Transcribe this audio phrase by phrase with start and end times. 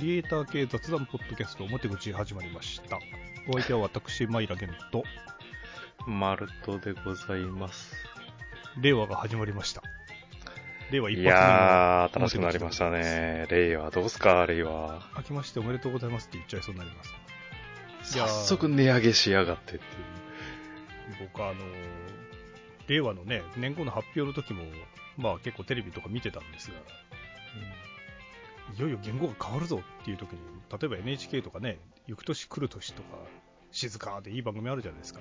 [0.00, 2.98] クリエイター系雑談ポッドキャスト表口始まりました。
[3.46, 5.04] お相手は私、マイラゲンと、
[6.06, 7.94] マルトでございます。
[8.80, 9.82] 令和が始まりました。
[10.90, 13.46] 令和一い発目のやー、楽しくなりましたね。
[13.50, 15.02] 令和、どうすか、令和。
[15.18, 18.16] 明けましておめでとうございますって言っちゃいそうになります。
[18.16, 19.82] いやー早速値上げしやがってっていう。
[21.28, 21.64] 僕はあのー
[22.88, 24.64] 令和のね、年号の発表の時も、
[25.18, 26.78] まあ結構テレビとか見てたんですが、
[28.76, 30.38] いよいよ言語が変わるぞっていう時に、
[30.70, 33.08] 例えば NHK とかね、行く年来る年とか、
[33.72, 35.20] 静かでいい番組あるじゃないですか。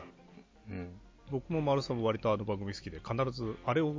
[0.70, 0.90] うん。
[1.32, 3.94] 僕も丸さんも割とあの番組好きで、必ずあれを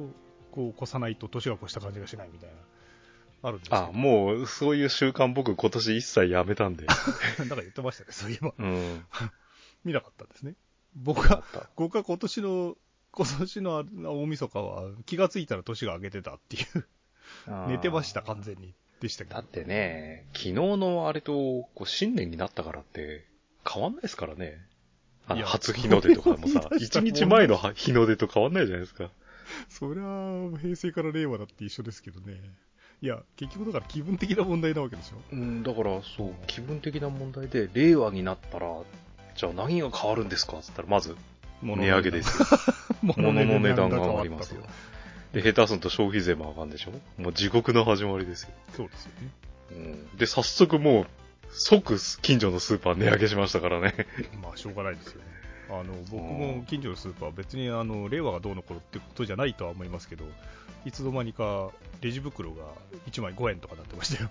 [0.51, 3.75] こう越さないと年が越した感じがしないみたいな、あるんです。
[3.75, 6.87] あ、もう、そういう習慣僕今年一切やめたんで。
[7.39, 8.55] なんか言ってましたね、そういえば。
[8.59, 9.07] うん。
[9.85, 10.55] 見なかったんですね。
[10.95, 12.77] 僕が、あった僕は今年の、
[13.13, 13.85] 今年の
[14.21, 16.87] 大晦日は気がついたら年が明けてたっていう、
[17.69, 18.74] 寝てました、完全に。
[19.01, 19.45] でしたけどだっ。
[19.45, 23.26] てね、昨日のあれと、こう、新年になったからって、
[23.68, 24.59] 変わんないですからね。
[25.26, 29.10] あの、初日の出とかもさ 一ら日前のは日の出と変わんないじゃないですか。
[29.68, 32.40] そりゃあ、平成から令和だって一緒ですけどね。
[33.02, 35.16] いや、結局だから気分的な問題なわけでしょ。
[35.32, 38.66] うん、だから、そう、気分的な問題で、令和になったら、
[39.34, 41.16] じゃあ何が変わるんですかって言ったら、まず、
[41.62, 42.46] 値上げですよ。
[43.02, 44.62] 物の値段が上がりますよ。
[45.33, 46.93] で、下手すると消費税も上がるんでしょ？
[47.23, 48.51] もう地獄の始まりですよ。
[48.77, 49.29] そうですよね。
[49.71, 49.75] う
[50.15, 50.17] ん。
[50.17, 51.07] で、早速もう、
[51.53, 53.95] 即近所のスーパー値上げしましたからね。
[54.43, 55.27] まあ、しょうがないですよね。
[55.69, 60.25] あの、僕も近所のスーパーは別にあの、令和がどうの頃ってことじゃないとは思いますけど、
[60.85, 61.71] いつの間にか
[62.01, 62.65] レジ袋が
[63.09, 64.31] 1枚5円とかなってましたよ。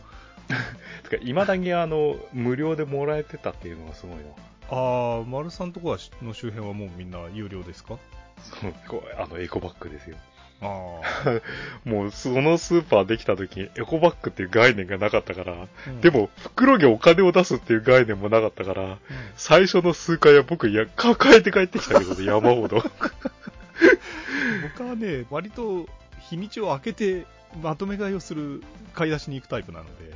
[1.09, 4.23] てか、未だにあの、無料でもらえてたっていうのがすごいな。
[4.69, 7.97] あー、丸さんとこはの周辺はもうみんな有料ですか？
[8.41, 10.17] そうこうあの、エコバッグですよ。
[10.61, 11.41] ああ。
[11.89, 18.97] もう、そのスーパーできた時にエコバッグっていう概念がなかったから、うんで、も、袋にお金を出すっていう概念もなかったから、
[19.35, 22.83] 最初の数回は僕、いや、抱えて帰ってきたけどね、 山ほど。
[24.77, 25.87] 僕はね、割と
[26.19, 27.25] 日にちを空けて
[27.61, 28.61] まとめ買いをする
[28.93, 30.13] 買い出しに行くタイプなので、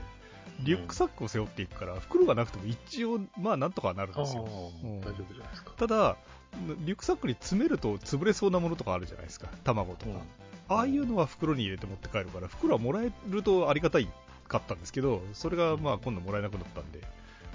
[0.61, 4.43] リュックサックを背負っていくから、袋がなくても一応、まあなんとかはなるんですよ。
[4.83, 5.71] うん大丈夫じゃないですか。
[5.77, 6.17] ただ、
[6.85, 10.11] リュックサックに詰めると潰れそうなものとかあるじゃないですか、卵とか。
[10.69, 14.07] ああいうのは袋に入れて持って帰るから、袋はもらえるとありがたい
[14.47, 17.01] かったんですけど、それがまあ今度もらえなくなったんで、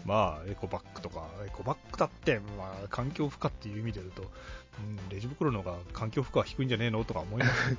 [0.04, 7.76] まあエコバッグとか、エコバッグだって、まあ環境負荷っていう意味で言うと、うん、レジ袋の方が環境負荷は低いんじゃねえのとか思います、ね、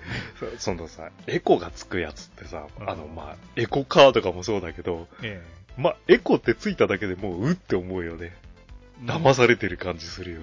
[0.58, 2.90] そそのさ、エコがつくやつってさ、うん。
[2.90, 5.42] あの、まあ、エコカーとかもそうだけど、え
[5.78, 8.34] まあ、エコってついただけでもう、うって思うよね。
[8.34, 10.42] え騙されてる感じするよ。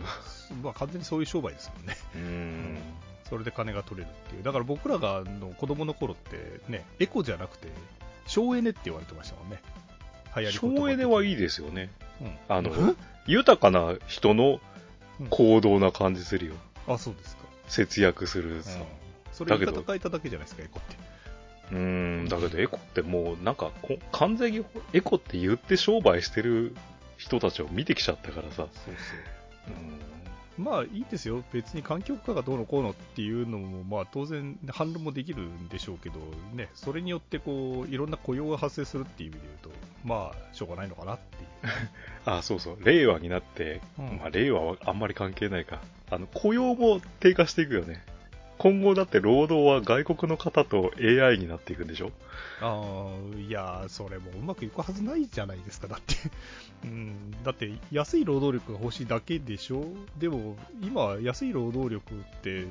[0.63, 1.97] まあ完全にそういう商売ですもんね。
[2.15, 2.79] うん。
[3.29, 4.43] それで金が取れるっていう。
[4.43, 7.69] だから僕らがあの子供の頃ってね、エコじゃなくて、
[8.27, 9.61] 省エネって言われてましたもんね。
[10.37, 11.91] 流行り省エネはいいですよね。
[12.21, 12.97] うんあのうん
[13.29, 14.61] 豊かな人の
[15.31, 16.55] 行動な感じするよ。
[16.87, 17.43] あ、そうですか。
[17.67, 18.79] 節約するさ。
[19.33, 20.97] それ言い方変えただけじゃないですか、エコって。
[21.73, 26.77] うーん、だけどエコってもうなんかこ完全にエコって言って商売してる
[27.17, 28.57] 人たちを見てきちゃったからさ。
[28.57, 28.95] そうそう。
[29.69, 30.16] うん
[30.59, 31.43] まあいいですよ。
[31.53, 36.17] 別に環境負荷がどうのこうのっていうのも、まあ当然反論もできるんでしょうけど、
[36.55, 41.47] ね、それによってこう、いろんな雇用が発生するっていう意味で言うと、まあ、しょうがないのかなっていう。
[42.25, 42.85] あ、そうそう。
[42.85, 45.81] 令和になって、うんまあ令和はあんまり関係ないか。
[46.11, 48.03] あの、雇用も低下していくよね。
[48.59, 52.11] 今後だって労働は外国の方と AI になっていくんでしょ？
[52.63, 56.15] ああ、いやー、それもうまくいくはずないじゃないですか、だって。
[56.85, 59.85] うん、だって、安い労働力が欲しいだけでしょ？
[60.19, 62.67] でも、今、安い労働力って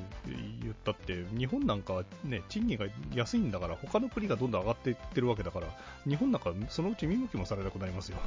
[0.61, 5.67] 言ったって、日本なんかはね、賃金が安いんだから、他の国がどんどん上がっていってるわけだから、
[6.07, 8.17] 日本なんかそのうち見向きもされなくなりますよ。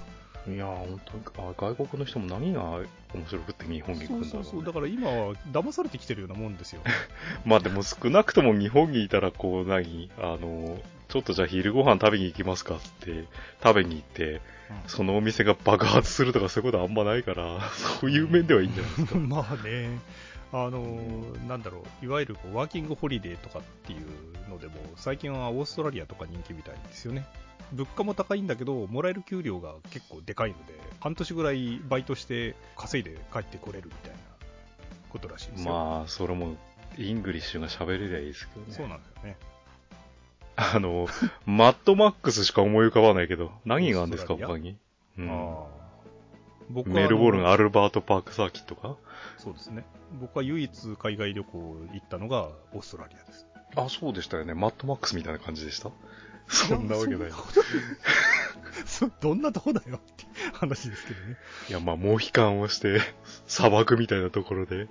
[0.46, 2.80] いやー、本当にあ外国の人も何が
[3.14, 4.30] 面白くって日本に来るんだろう、ね。
[4.30, 6.82] そうそうそう、だから今は騙されてきてるようなもんですよ。
[7.44, 10.10] まあでも少なくとも日本にいたらこう何？
[10.18, 13.24] あの、ちょっとじゃあ昼ご飯食べに行きますかって
[13.62, 14.40] 食べに行って、
[14.86, 17.70] そのお店が爆発するとかそういうことはあんまないから、
[18.00, 19.18] そういう面ではいいんじゃないですか。
[19.18, 19.98] まあね、
[20.52, 27.26] あのーなんだろう、いわゆるこうワーキングホリデーとかっていうのでも、最近はオーストラリアとか人気みたいですよね。
[27.72, 34.18] 物価も高いんだけど、もらえる給料が結構でかいので、半年ぐらいバイトして稼いで帰ってこれるみたいな
[35.10, 35.72] ことらしいですよ。
[35.72, 36.56] まあ、それも、
[36.96, 38.72] English が喋れりゃいいですけどね。
[38.72, 39.36] そうなんですよね。
[40.56, 41.06] あの、
[41.46, 44.76] マッドマックスしか思い浮かばないけど、何があるんですか、他に？
[45.18, 45.78] うんあー
[46.70, 48.96] 僕はメルボルンアルバートパークサーキットか？
[49.38, 49.84] そうですね。
[50.20, 53.46] 僕は唯一海外旅行行ったのがオーストラリアです。
[53.74, 54.52] あ、そうでしたよね。
[54.52, 55.90] マッドマックスみたいな感じでした？
[56.48, 57.30] そんなわけない
[59.20, 61.36] どんなとこだよって話ですけどね。
[61.68, 63.00] いや、まあ、モヒカンをして、
[63.46, 64.88] 砂漠みたいなところで、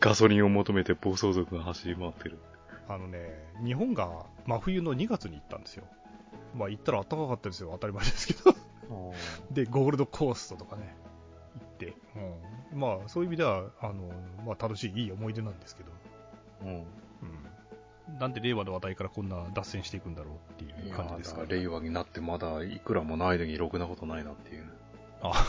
[0.00, 2.38] ガソリンを求めて暴走族が走り回ってる。
[2.88, 3.32] あのね、
[3.64, 5.84] 日本が真冬の2月に行ったんですよ。
[6.54, 8.54] まあ行ったら暖かかったですよ、当たり前ですけど
[9.50, 10.94] で、ゴールドコーストとかね、
[11.54, 11.96] 行って、
[12.72, 14.10] うん、まあそういう意味では、あの、
[14.44, 15.92] まあ楽しい、いい思い出なんですけど、
[16.62, 16.68] うん。
[16.68, 16.86] うん。
[18.18, 24.64] なんで令和の話題からこんな脱線していくんだろうっていう感じですか、ね、令和になってまだいくらもないのにろくなことないなっていう。
[25.22, 25.32] あ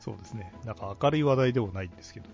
[0.00, 0.52] そうですね。
[0.64, 2.26] なんか明るい話題でもないんですけど。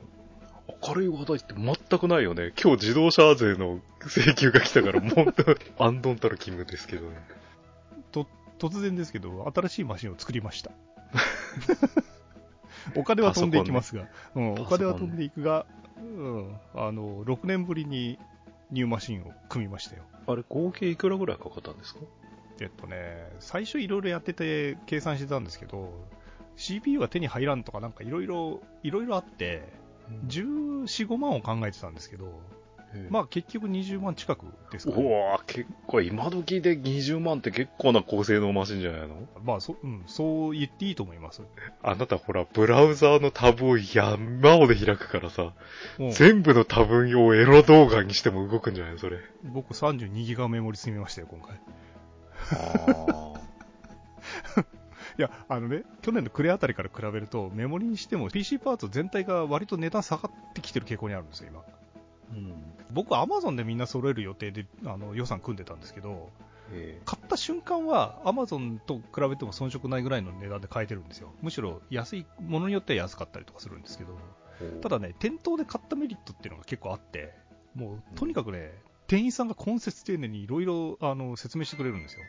[0.87, 2.53] 明るい話題って全くないよね。
[2.61, 7.17] 今日自動車税の請求が来たから、本当に、アンドンたる気分ですけどね。
[8.13, 8.27] と、
[8.59, 10.73] 突然ですけど、新しいマシンを作りました。
[12.95, 14.03] お金は飛んでいきますが、
[14.35, 15.67] ね、うん、お金は飛んでいくが、
[15.99, 18.19] うん、あの、6年ぶりに
[18.71, 20.03] ニューマシンを組みましたよ。
[20.27, 22.01] あれ、合計いくらぐらいかかったんですか？
[22.61, 25.93] えっとね、最初いろいろやってて計算してたんですけど、
[26.57, 29.63] CPU が手に入らんとかなんかいろいろ、いろいろあって、
[30.27, 32.41] 14、5万を考えてたんですけど、
[33.11, 35.03] まあ結局20万近くですかね。
[35.03, 39.29] うわ結構今時で20万って結構な高性能マシンじゃないの？
[39.45, 41.43] まあそ、うん、そう言っていいと思います。
[41.83, 44.17] あなたほら、ブラウザーのタブを山
[44.57, 45.53] ほど開くからさ、
[46.13, 49.19] 全部のタブをエロ動画にしても動くんじゃないのそれ？
[49.45, 51.61] 僕32ギガメモリ積みましたよ、今回。
[52.53, 53.41] ああ。
[55.19, 61.63] いや、あのね、去年の暮れあたりから比べると、メモリにしても PC パーツ全体が割と値段下がってきてる傾向にあるんですよ、今。
[62.33, 62.55] うん、
[62.91, 66.31] 僕、アマゾンでみんな揃える予定であの予算組んでたんですけど、
[67.05, 71.33] 買った瞬間はアマゾンと比べても遜色ないぐらいの値段で買えてるんですよ。
[71.41, 74.19] むしろ安い、ものによっては安かったりとかするんですけど、
[74.81, 77.35] ただね、店頭で買ったメリットっていうのが結構あって、
[77.75, 78.71] もうとにかくね、うん、
[79.07, 80.99] 店員さんが今節丁寧にいろいろ
[81.37, 82.23] 説明してくれるんですよ。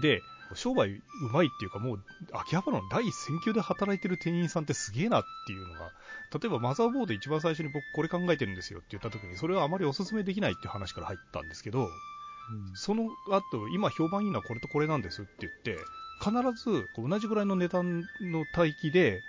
[0.00, 0.22] で、
[0.54, 1.02] 商売う
[1.32, 5.90] まいっていうか、もう秋葉原の第一線級で働いてる店員さんってすげえなっていうのが、
[6.32, 15.78] 例えばマザーボード一番最初に僕これ考えてるんですよって言った時に、それはあまりお勧めできないっていう話から入ったんですけど、うん、その後、今評判いいのはこれとこれなんですって言って、
[16.20, 16.32] 必
[16.62, 19.20] ず同じぐらいの値段の帯域で、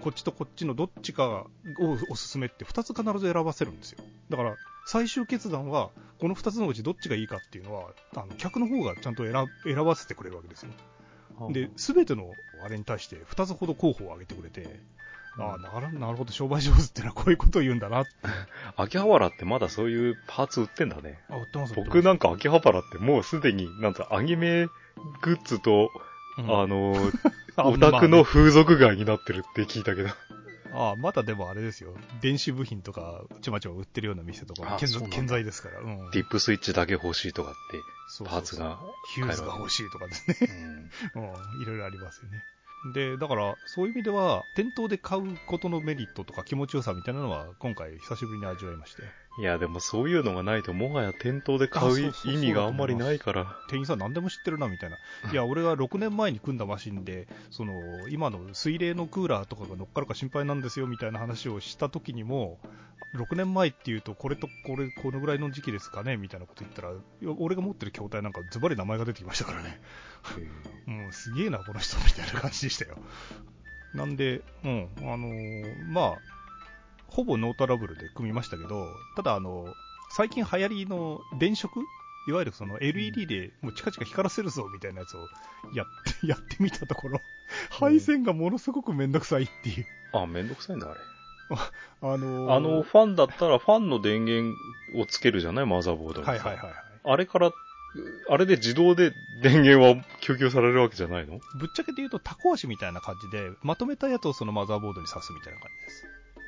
[0.00, 3.98] こっちとこっちのどっちかをおすすめって2つ必ず選ばせるんですよ。
[4.30, 4.56] だから、
[4.86, 9.34] 最終決断は、この2つのうちどっちがいいかっていうのは、あの客の方がちゃんと選
[9.64, 10.72] 選ばせてくれるわけですよ。
[11.50, 12.34] で、すべての
[12.64, 14.80] あれに対して2つほど候補を挙げてくれて、
[15.38, 18.04] ああ、なるなるほど、商売上手ってのはこういうことを言うんだな。
[18.76, 21.20] 秋葉原ってまだそういうパーツ売ってんだね。
[21.28, 24.66] あ、売ってます僕なんか秋葉原ってもうすでに、なんかアニメ
[25.22, 25.90] グッズと、
[26.38, 26.94] うん、あの、
[27.56, 30.08] オタクの風俗街になってるって聞いたけど。
[30.72, 31.94] ああ、まだでもあれですよ。
[32.20, 34.78] 電子部品とか、ちまちま売ってるような店とか、
[35.10, 35.80] 健在ですから。
[35.80, 36.10] うん。
[36.10, 38.78] ディップスイッチだけ欲しいとかって、パーツが
[39.14, 40.36] ヒューズが欲しいとかですね。
[41.14, 41.62] うん。
[41.62, 42.44] いろいろありますよね。
[42.94, 49.02] で、だから、そういう意味では、店頭で買うことのメリットとか気持ちよさみたいなのは、今回久しぶりに味わいまして。
[49.38, 53.56] いや、でもそういうのがないと、もはや店頭で買う意味があんまりないから。
[53.68, 54.98] 店員さん何でも知ってるな、みたいな。
[55.30, 62.58] いや、俺が6年前に組んだマシンで、その、今の水冷のクーラーとかが乗っかるか心配なんですよ、みたいな話をした時にも、
[63.14, 66.92] 6年前っていうと、これとこれ、このぐらいの時期ですかね、みたいなこと言ったら、
[67.38, 69.80] 俺が持ってる筐体なんかズバリ名前が出てきましたからね。
[70.86, 72.98] もうすげえな、この人、みたいな感じでしたよ。
[73.94, 76.18] なんで、うん、あのー、まあ、
[77.10, 78.86] ほぼノートラブルで組みましたけど、
[79.16, 79.74] ただあの、
[80.10, 81.68] 最近流行りの電飾
[82.28, 85.20] いわゆるその LED でもうチカチカ光らせるぞみたいなやつを
[85.74, 85.86] やっ
[86.20, 87.20] て、 やってみたところ、
[87.70, 89.86] 配線がものすごくめんどくさいっていう。
[90.12, 91.00] あ、めんどくさいんだ、あれ。
[92.02, 94.56] あのー、あの、ファンだったらファンの電源
[94.96, 95.66] をつけるじゃない？
[95.66, 96.26] マザーボードに。
[96.26, 96.72] はいはいはい。
[97.02, 97.50] あれから、
[98.28, 99.12] あれで自動で
[99.42, 101.40] 電源は供給されるわけじゃないの？
[101.58, 106.06] ぶっちゃけて言うとタコ足みたいな感じで、まとめたやつをそのマザーボードに挿すみたいな感じです。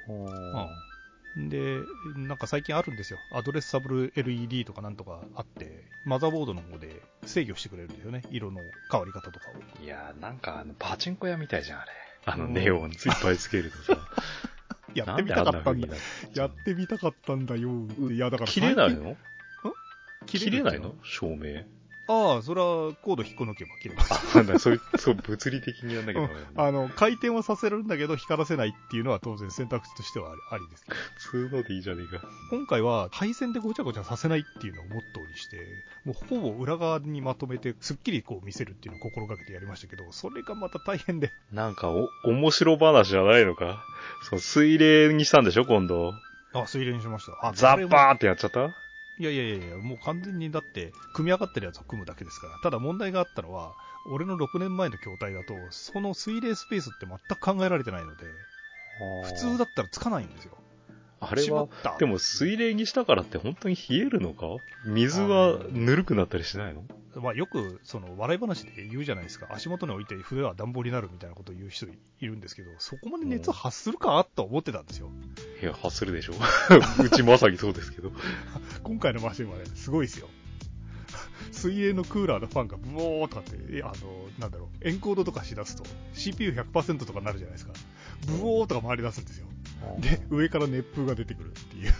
[0.08, 1.80] うん、で、
[2.16, 3.18] なんか最近あるんですよ。
[3.32, 8.22] アドレスサブル LED とかなんとかあって、マザーボードの方で制御してくれるんですよね。
[8.30, 9.82] 色の変わり方とかを。
[9.82, 11.90] いやー、なんかあの、パチンコ屋みたいじゃん、あれ。
[12.24, 13.98] あの、ネオンいっぱいつけるとさ。
[14.94, 15.88] やってみたかったんだ。
[16.34, 17.70] やってみたかったんだよ。
[18.10, 18.50] いや、だから。
[18.50, 19.16] 切れないの？
[20.26, 20.94] 切れないの？
[21.02, 21.64] 照明。
[22.08, 24.38] ああ、それはコード引っこ抜けば切れます。
[24.38, 30.84] あ、なんそういう、そう、物理的にやんなきゃダメ、あの、回転はさせるんだけど、光らせないっていうのは当然選択肢としてはありです。
[31.30, 32.20] 普通のでいいじゃねえか。
[32.50, 35.58] 今回は、配線でごちゃごちゃさせないっていうのをモットーにして、
[36.04, 41.30] もうほぼ裏側にまとめて、すっきりこう見せるっていうのを心がけてやりましたけど、それがまた大変で。
[41.52, 43.84] なんか、お、面白話じゃないのか？
[44.28, 46.12] そう、水冷にしたんでしょ、今度。
[46.52, 47.38] あ、水冷にしました。
[47.46, 48.74] あ、ザッパーってやっちゃった？
[49.18, 52.58] いやいやいやもう完全にだって、組み上がってるやつを組むだけですから。
[52.58, 53.74] ただ問題があったのは、
[54.06, 58.24] 俺の6年前の筐体だと、その水冷スペースって全く考えられてないので、
[59.24, 60.56] 普通だったらつかないんですよ。
[61.24, 64.46] あれは、でも水冷にしたからって本当に冷えるのか？
[64.84, 66.82] 水はぬるくなったりしないの？
[67.14, 69.46] まあ、よく、その、笑い話で言うじゃないですか。
[69.50, 75.10] 足元に置いて筆は暖房になるみたいなことを言う人いるんですけど、そこまで熱発するかと思ってたんですよ。
[75.62, 76.32] いや、発するでしょ。
[77.04, 78.12] うちまさにそうですけど。
[78.82, 80.28] 今回のマシンはね、すごいですよ。
[81.50, 83.92] 水泳のクーラーのファンがブオーとかって、あの、
[84.38, 87.72] なんだろう、エンコードとかしだすと、CPU100% とかなるじゃないですか。
[88.26, 89.46] ブオーとか回り出すんですよ。
[89.98, 91.92] で、上から熱風が出てくるっていう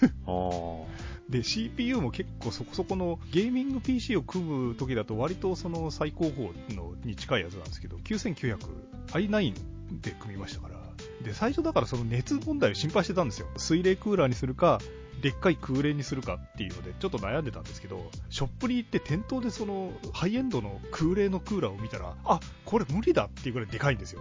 [1.28, 9.54] で、CPU も結構そこそこのゲーミング PC を組む時だと割とその最高峰のに近いやつなんですけど、9900i9
[10.00, 10.82] で組みましたから。
[11.24, 13.48] で、最初だからその熱問題を心配してたんですよ。
[13.56, 14.80] 水冷クーラーにするか、
[15.22, 24.20] でっかい空冷にするかっていうので、ちょっと悩んでたんですけど、ショップに行って店頭でそのハイエンドの空冷のクーラーを見たら、あこれ無理だっていうぐらいでかいんですよ。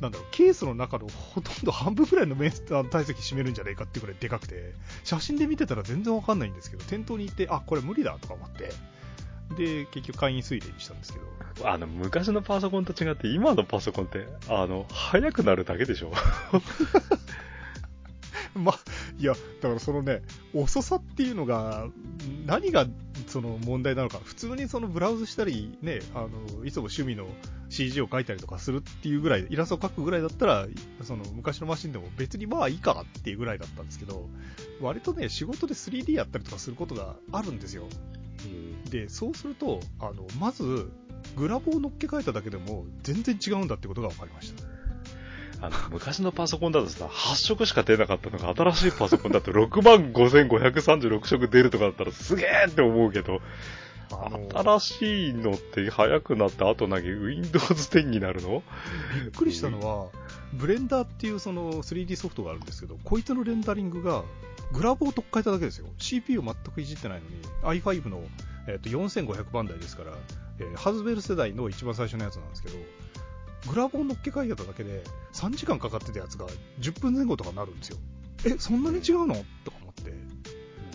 [0.00, 4.72] なんだろう、ケースの中のほとんど半分ぐらいの面体積占めるんじゃないかっていうぐらいでかくて、
[5.04, 8.72] 写真で見てたら全然わかんないんですけど、店頭に行って、あこれ無理だとか思って、
[9.56, 11.68] で、結局会員水冷にしたんですけど。
[11.68, 16.12] あの、昔のパソコンと違って、今のパソコンって、あの、速くなるだけでしょ
[18.54, 18.74] ま、
[19.18, 20.22] いや、だからそのね、
[20.54, 21.88] 遅さっていうのが、
[22.46, 22.86] 何が
[23.26, 27.28] その問題なのか、普通にそのブラウズしたり、ね、あの、いつも趣味の
[27.68, 30.66] CG を描いたりとかするっていうぐらい、イラストを描くぐらいだったら、
[31.02, 34.28] その昔のマシンでも別にまあいいかっていうぐらいだったんですけど、
[34.80, 37.88] 割とね、仕事で 3D やったりとかすることがあるんですよ。
[38.90, 40.90] で、そうすると、あの、まず、
[41.36, 44.77] グラボを乗っけ替えただけでも全然違うんだってことが分かりました。
[45.60, 53.40] あの、昔のパソコンだとさ、8色しか出なかったのが、新しいパソコンだと65,536色出るとかだったらすげえって思うけど、
[54.54, 58.62] 新しいのって早くなった後投げ Windows 10になるの？
[59.22, 60.08] びっくりしたのは、
[60.54, 64.22] ブレンダーっていうその 3D ソフトがあるんですけど、こいつのレンダリングが
[64.72, 65.86] グラボを取っ替えただけですよ。
[65.98, 67.20] CPU 全くいじってない
[67.62, 68.22] のに、i5 の、
[68.66, 70.12] えー、と4500番台ですから、
[70.58, 72.76] えー、ハズベル世代の一番最初のやつなんですけど、
[73.66, 76.46] グラボを乗っけ替えただけで3時間かかってたやつが
[76.80, 77.98] 10分前後とかになるんですよ。
[78.44, 79.34] え、そんなに違うの？
[79.64, 80.12] とか思って。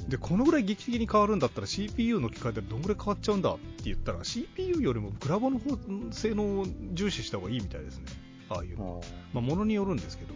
[0.08, 5.78] で、このぐらい劇的に変わるんだったら CPU の機械でどんぐらい変わっちゃうんだって言ったら CPU よりもグラボの方
[6.12, 8.06] 性能を重視した方がいいみたいですね。
[8.50, 9.02] ああいうの。
[9.34, 10.34] まあ、ものによるんですけど、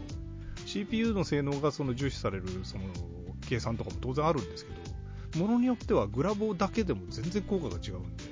[0.65, 2.84] CPU の性能がその重視されるその
[3.48, 4.72] 計算とかも当然あるんですけ
[5.38, 8.24] ど、ものによってはグラボだけでも全然効果が違うんで、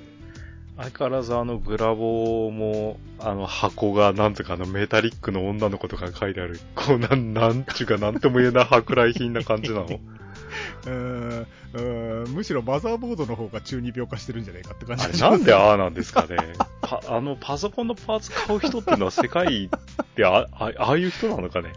[0.76, 11.46] 相変わらずあのグラボも、あの箱がなんとかあのメタリックの女の子とか書いてある、こうなん、なんちゅうかなんとも言えない舶来品な感じなのうー
[12.30, 16.36] んむしろマザーボードの方が中二病化してるんじゃないかって感じあれなんでああなんですかね
[17.08, 19.68] あのパソコンのパーツ買う人っていうのは世界っ
[20.14, 21.72] てあ あああいう人なのかね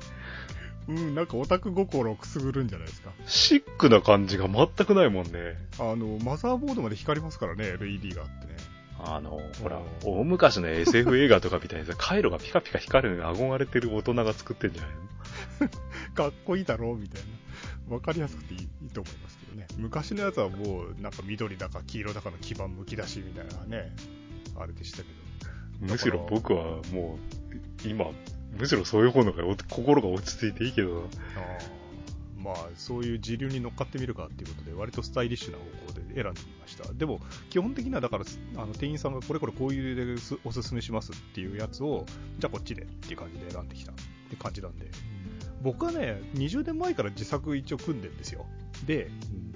[0.87, 3.11] うん、なんかオタク心をくすぐるんじゃないですか。
[3.27, 5.55] シックな感じが全くないもんね。
[5.77, 8.58] あの、マザーボードまで光りますからね、LED があってね。
[9.01, 14.91] あの、ほら、大昔の SF 映画とかみたいにさ、 回路がピカピカ光るのに憧れてる大人が作ってんじゃない
[15.61, 15.69] の？
[16.15, 17.21] かっこいいだろうみたい
[17.87, 17.95] な。
[17.95, 19.67] わかりやすくていいいいと思いますけどね。
[19.77, 23.95] 昔のやつはもう、なんか緑だか黄色だかの基板むき出しみたいなね、
[24.57, 25.09] あれでしたけど。
[25.91, 27.17] むしろ僕はも
[27.83, 28.05] う、今、
[28.57, 31.07] むしろそういう方のが心が落ち着いていいけど
[32.39, 36.93] まあ、そういう時流に乗っかってみるかっていうことで、割とスタイリッシュな方向で選んでみました。
[36.93, 37.19] でも、
[37.49, 42.05] 基本的にはだから、あの店員さんがこれこれこういうでおすすめしますっていうやつを、
[42.39, 43.95] じゃあこっちでっていう感じで選んできたっ
[44.29, 44.89] て感じなんで、
[45.61, 48.45] 僕はね、20年前から自作一応組んでるんですよ。
[48.85, 49.11] で、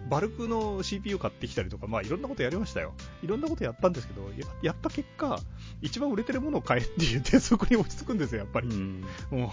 [0.09, 2.93] バルクの CPU 買ってきたりとか、まあいろんなことやりましたよ。
[3.21, 4.29] いろんなことやったんですけど、
[4.61, 5.39] やった結果、
[5.81, 8.67] 一番売れてるものを買えっていう鉄則に落ち着くんですよ、やっぱり。
[8.67, 9.49] うん、もう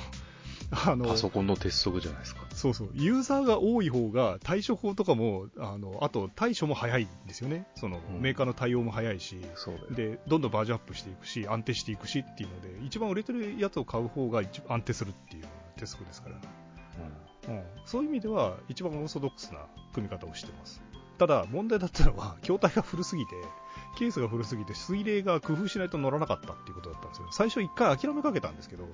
[0.73, 2.43] あの、パソコンの鉄則じゃないですか。
[2.55, 2.91] そうそう。
[2.95, 7.67] ユーザーが多い方が対処法とかも、あの、あと対処も早いんですよね。
[7.75, 9.41] その、うん、メーカーの対応も早いし、
[9.91, 15.45] で、どんどんバージョンアップしていくし、安定していくしっていうので、一番売れてるやつを買う方が安定するっていう
[15.77, 16.37] 鉄則ですから。
[17.49, 20.81] うん、うん、そういう意味では、一番オーソドックスな組み方をしてます。
[21.19, 23.35] ただ、問題だったのは、 筐体が古すぎて、
[23.99, 27.29] ケースが古すぎて、水冷が工夫しないと乗らなかったっていうことだったんですよ。
[27.31, 28.89] 最初一回諦めかけたんですけど、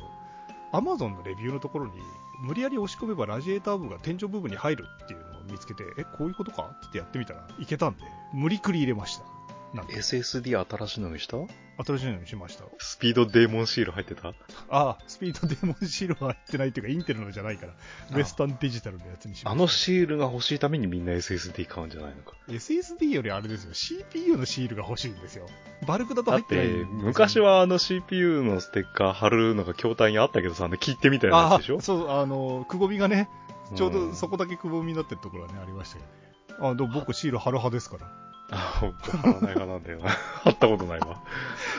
[0.72, 1.92] アマゾンのレビューのところに、
[2.40, 8.04] 無理やり押し込めばラジエーター部が天井部分に入るっていうのを見つけて、え、こういうことかってやってみたらいけたんで、
[8.34, 9.35] 無理くり入れました。
[9.74, 11.36] なんで SSD 新しいのにした？
[11.84, 12.64] 新しいのにしました。
[12.78, 14.28] スピードデーモンシール入ってた？
[14.28, 14.32] あ
[14.70, 17.74] あ、スピードデーモンシールは入ってないっていうか、インテルのじゃないから、
[18.16, 19.50] ウエスタンデジタルのやつにしました。
[19.50, 22.32] あのシールが欲しいためにみんな SSD 買うんじゃないのか。
[22.48, 25.46] SSD よりあれですよ、CPU のシールが欲しいんですよ。
[25.86, 31.80] バルクだと入ってないんてですよ。、昔はあの CPU のステッカー貼るのが筐体にあったけどさ、あの切ってみたいなやあつでしょ？
[31.80, 33.28] そう、あの、くぼみがね、
[33.74, 36.70] ちょううんどそこだけくぼみになってるところはね、ありましたけどね。
[36.70, 38.25] あ、でも僕シール貼る派ですから。
[38.50, 40.10] あ、ほんと貼らない派なんだよな。
[40.44, 41.22] 貼ったことないわ。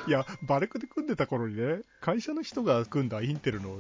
[0.07, 3.77] いや、バルクで組んでた頃にね、会社の人が組んだインテルの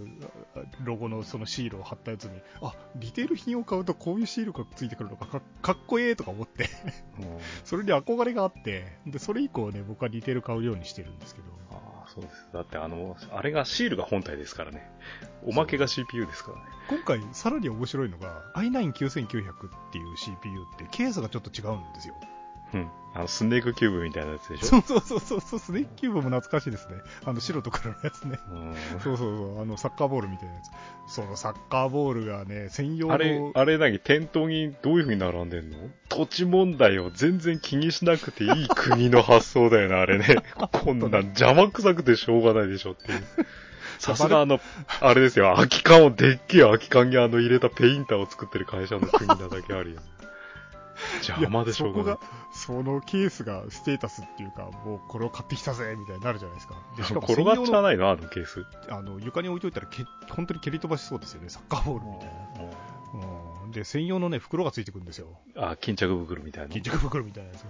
[0.55, 6.69] あロゴのそのシールを貼ったやつに、あ、リテール品を買うとこういうシールがついてくるのかかかっこええとか思って、
[7.65, 12.49] それに憧れがあって、で、それ以降ね、僕はリテール買うようにしてるんですけど、ああ、そうです。
[12.53, 14.89] だってあの、あれがシールが本体ですからね。
[15.43, 16.63] おまけが CPU ですからね。
[16.89, 22.15] 今回さらに面白いのが、i9-9900 っていう CPU ってケースがちょっと違うんですよ。
[22.73, 22.89] うん。
[23.13, 24.67] あの、スネークキューブみたいなやつでしょ？
[24.67, 26.95] そうそうそうそうそう、スネークキューブも懐かしいですね。
[27.25, 28.37] あの白と黒のやつね。
[28.51, 30.61] うんそうそうそう、あのサッカーボールみたいなや
[31.07, 31.13] つ。
[31.15, 33.13] そのサッカーボールがね、専用の。
[33.13, 33.99] あれ、あれ何？
[33.99, 35.77] 店頭にどういう風に並んでんの？
[36.09, 40.35] 土地問題を全然気にしなくていい国の発想だよな、あれね。
[40.71, 43.23] こんなん邪魔くさくてしょうがないでしょっていう。
[43.97, 44.59] さすがあの、
[45.01, 50.01] あれですよ、空き缶をでっけえ空き缶にあの入れたペインターを作ってる会社の国なだけあるよ。
[51.23, 52.19] 邪魔でしょうが。
[52.51, 56.75] そこが、そのケースがステータスっていうか、もうこれを買ってきたぜみたいになるじゃないですか。
[56.95, 58.65] でしかも転がっちゃわ専ないのあのケース。
[58.89, 62.33] あの床に置いといたらけ、本当に蹴り飛ばしそうですよね、サッカーボールみたいな。
[63.63, 65.27] うん、で、専用のね、袋がついてくるんですよ。
[65.55, 66.69] あ、巾着袋みたいな。
[66.69, 67.69] 巾着袋みたいなやつが。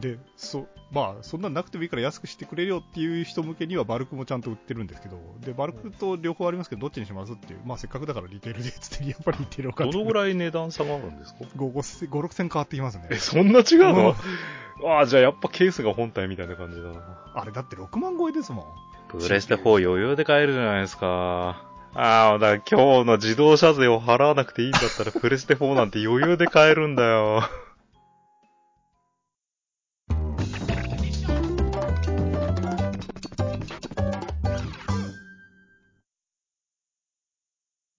[0.00, 13.08] で、そ、まあ、そんなんなくてもいいから安くしてくれるよっていう人向けにはバルクもちゃんと売ってるんですけど、で、バルクと両方ありますけど、どっちにしますっていう、まあ、せっかくだからリテールでっつって、やっぱりリテールを買ってどのぐらい値段差があるんですか？5、5、6千変わってきますね。
[13.10, 14.14] え、そんな違うの？
[14.84, 17.32] ああ、じゃあやっぱケースが本体みたいな感じだな。
[17.34, 18.64] あれだって6万超えですもん。
[19.08, 21.62] プレステ4余裕で買えるじゃないですか。
[21.94, 27.42] ああ、だから今日の自動車税を払わなくていいんだったらプレステ4なんて余裕で買えるんだよ。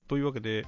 [0.07, 0.65] というわけで、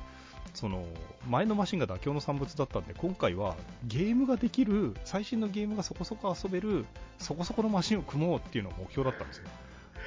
[0.54, 0.86] その
[1.28, 6.86] 前のマシンが妥協の産物だったんで、今回はゲームができる、最新のゲームがそこそこ遊べる、
[7.19, 9.45] そこそこのマシンを組もうっていうのが目標だったんですよ。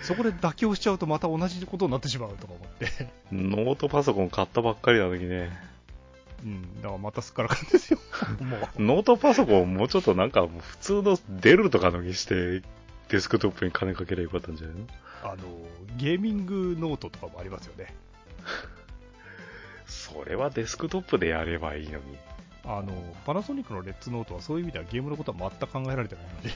[0.03, 5.51] そこで妥協しちゃうとまた同じことになってしまうとか思って、ノートパソコン買ったばっかりな時ね。
[6.43, 8.01] うん、だからまたすっからかんですよ。
[8.41, 12.63] もうノートパソコンもうちょっとなんか普通のデルとかのにして
[13.11, 14.87] デスクトップに金かければよかったんじゃないの？
[15.23, 15.43] あの
[15.99, 17.95] ゲーミングノートとかもありますよね。
[20.13, 22.19] それはデスクトップでやればいいのに。
[22.65, 22.93] あの
[23.27, 26.51] パナソニックのレッツノートはそういう意味ではゲームのことは全く考えられてないので、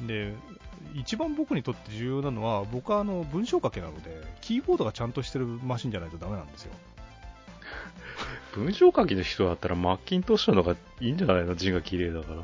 [0.00, 0.32] うん、で
[0.94, 6.72] 一番僕にとって重要なのは僕はあの文章書けなのでキーボードがちゃんとしてるマシンじゃないとダメなんですよ。
[8.54, 11.54] 文章書きの人だったらマッキントッシュの方がいいんじゃないの？
[11.54, 12.40] 字が綺麗だから。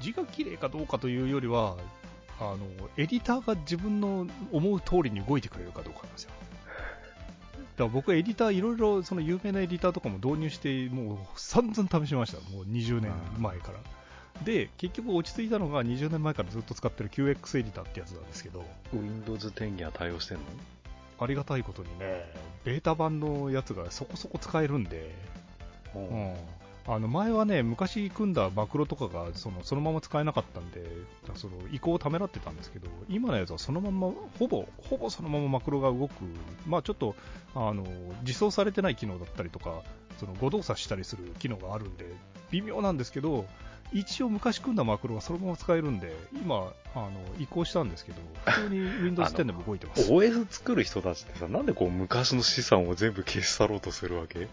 [0.00, 1.76] 字が綺麗かどうかというよりは
[2.40, 2.56] あの
[2.96, 6.30] エディターが自分の思う通りに動いてくれるかどうかなんですよ
[7.76, 12.38] だから僕はエディターいろいろその有名なエディターとかも導入してもう散々試しました。
[12.54, 13.78] もう20年前から。
[14.44, 18.64] で結局落ち着いたのが20年前からずっと使ってる QX エディターってやつなんですけど。
[18.92, 20.44] Windows 10には対応してんの？
[21.20, 22.24] ありがたいことにね
[22.64, 25.14] ベータ版のやつがそこそこ使えるんで、
[25.94, 26.34] うん、
[26.86, 30.84] あの前はね昔組んだマクロとかがそのそのまま使えなかったんで
[31.34, 36.12] その移行をためらってたんですけど今のやつはそのままほぼほぼそのままマクロが動く、
[36.66, 37.14] まあ、ちょっと
[37.54, 37.84] あの
[38.24, 39.82] 実装されてない機能だったりとか
[40.18, 42.06] その誤動作したりする機能があるんで
[42.50, 43.46] 微妙なんですけど
[43.92, 50.10] 一応昔組んだマクロがそのまま使えるんで今あの移行したんですけど普通に Windows 10でも動いてます。
[50.10, 54.48] OS 作る人たちってさ、なんでこう昔の資産を全部消し去ろうとするわけ？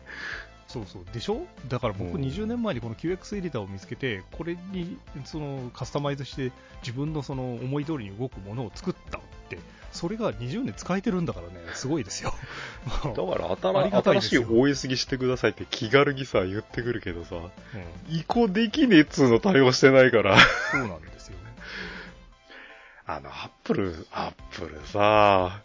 [0.69, 1.05] そうそう。
[1.11, 1.45] でしょ？
[1.67, 2.21] だから僕うん。
[2.23, 6.51] 20年前にこの QX エディターを見つけてこれにそのカスタマイズして
[6.83, 9.57] 自分のその思い通りに動くものを作ったって
[9.91, 11.53] それが20年使えてるんだからね。
[11.73, 12.31] すごいですよ。
[12.85, 18.15] だからありがたい新しい OS にしてくださいって気軽にさ、言ってくるけどさ、うん。
[18.15, 20.37] 移行できねえっつうの対応してないから。
[20.71, 21.37] そうなんですよ
[23.07, 25.61] あの、アップル、アップルさ、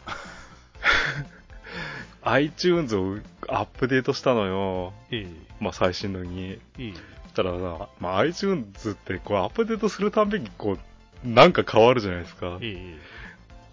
[2.25, 4.93] iTunes をアップデートしたのよ。
[5.11, 5.27] え
[5.59, 6.59] まあ、最新のに。
[6.77, 6.93] え
[7.27, 10.77] したらさ、まあ、iTunes ってこうアップデートするたんびにこ
[11.25, 12.57] う、なんか変わるじゃないですか。
[12.61, 13.15] ええ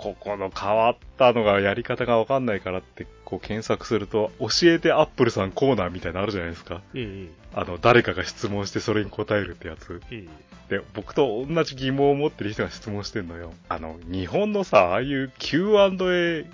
[0.03, 6.83] ここの変わったのがやり方がわかんないからって、こう検索すると、教えてアップルさんコーナーみたいなのあるじゃないですか。
[6.93, 7.31] ええ。
[7.55, 10.01] あの、誰かが質問してそれに答えるってやつ。
[10.11, 10.27] え
[10.69, 10.79] え。
[10.79, 13.53] で、僕と同じ疑問を持ってる人が質問してんのよ。
[13.69, 16.47] あの、日本のさ、ああいう Q&A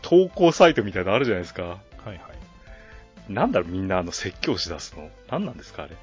[0.00, 1.62] 投稿サイトみたいなのあるじゃないですか。
[1.62, 2.18] はいはい。
[3.28, 5.10] なんだろう、みんなあの説教し出すの。
[5.30, 5.96] 何なんですか、あれ。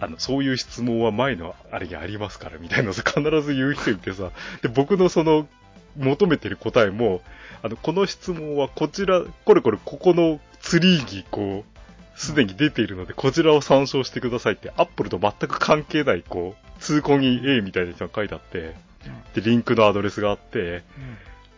[0.00, 4.30] あの、そういう質問は前のあれにありますから、みたいなさ、必ず言う人いてさ、
[4.62, 5.48] で、僕のその、
[5.96, 7.22] 求めてる答えも、
[7.62, 18.74] あの、この質問はこちら、これこれここのツリーにこう、すでに出ているので、こちらを参照してくださいって、アップルと全く関係ない、こう、通行に A みたいな人が書いてあって、
[19.34, 20.82] で、リンクのアドレスがあって、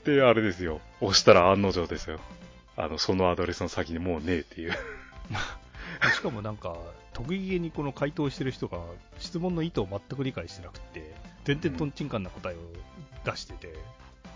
[0.09, 2.18] で、あれですよ、押したら案の定ですよ。
[2.77, 4.73] あの、そのアドレスの先にもうねえっていう。
[6.14, 6.77] しかもなんか、
[7.12, 8.79] 得意げにこの回答してる人が
[9.18, 12.59] 質問の意図を全く理解してなくて、全然とんちんかんな答えを
[13.25, 13.75] 出してて、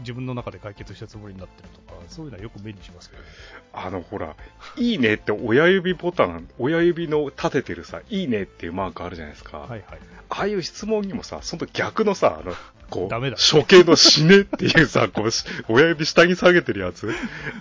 [0.01, 3.29] 自分の中で解決したつもりになってるとか、そういうのはよく目にしますけど、ね、
[3.73, 4.35] あの、ほら、
[4.77, 9.59] いいねって親指ボタン、親指の立ててるさ、いいねっていうマークあるじゃないですか。
[9.59, 9.83] はいはい。
[10.29, 12.55] ああいう質問にもさ、その逆のさ、あの、
[12.93, 15.31] こう、ダメだ処刑の死ねっていうさ、こう、
[15.73, 17.11] 親指下に下げてるやつ。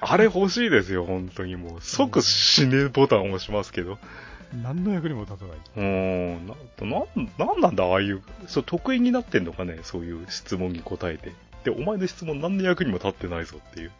[0.02, 1.82] あれ欲しいですよ、本当にもう。
[1.82, 3.98] 即死ねボタン押しますけど。
[4.62, 5.58] 何の役にも立たない。
[5.78, 11.32] うん、な、な、なんなんだ、ああいう、そう、得意になってんのかね、そういう質問に答えて。
[11.63, 13.91] で、お前の質問何の役にも立ってないぞっていう。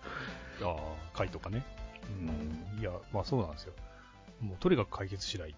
[0.62, 0.76] ああ、
[1.14, 1.64] 回とかね。
[2.10, 2.82] うん。
[2.82, 3.74] いや、まあそうなんですよ。
[4.42, 5.54] もうとにかく解決しないっ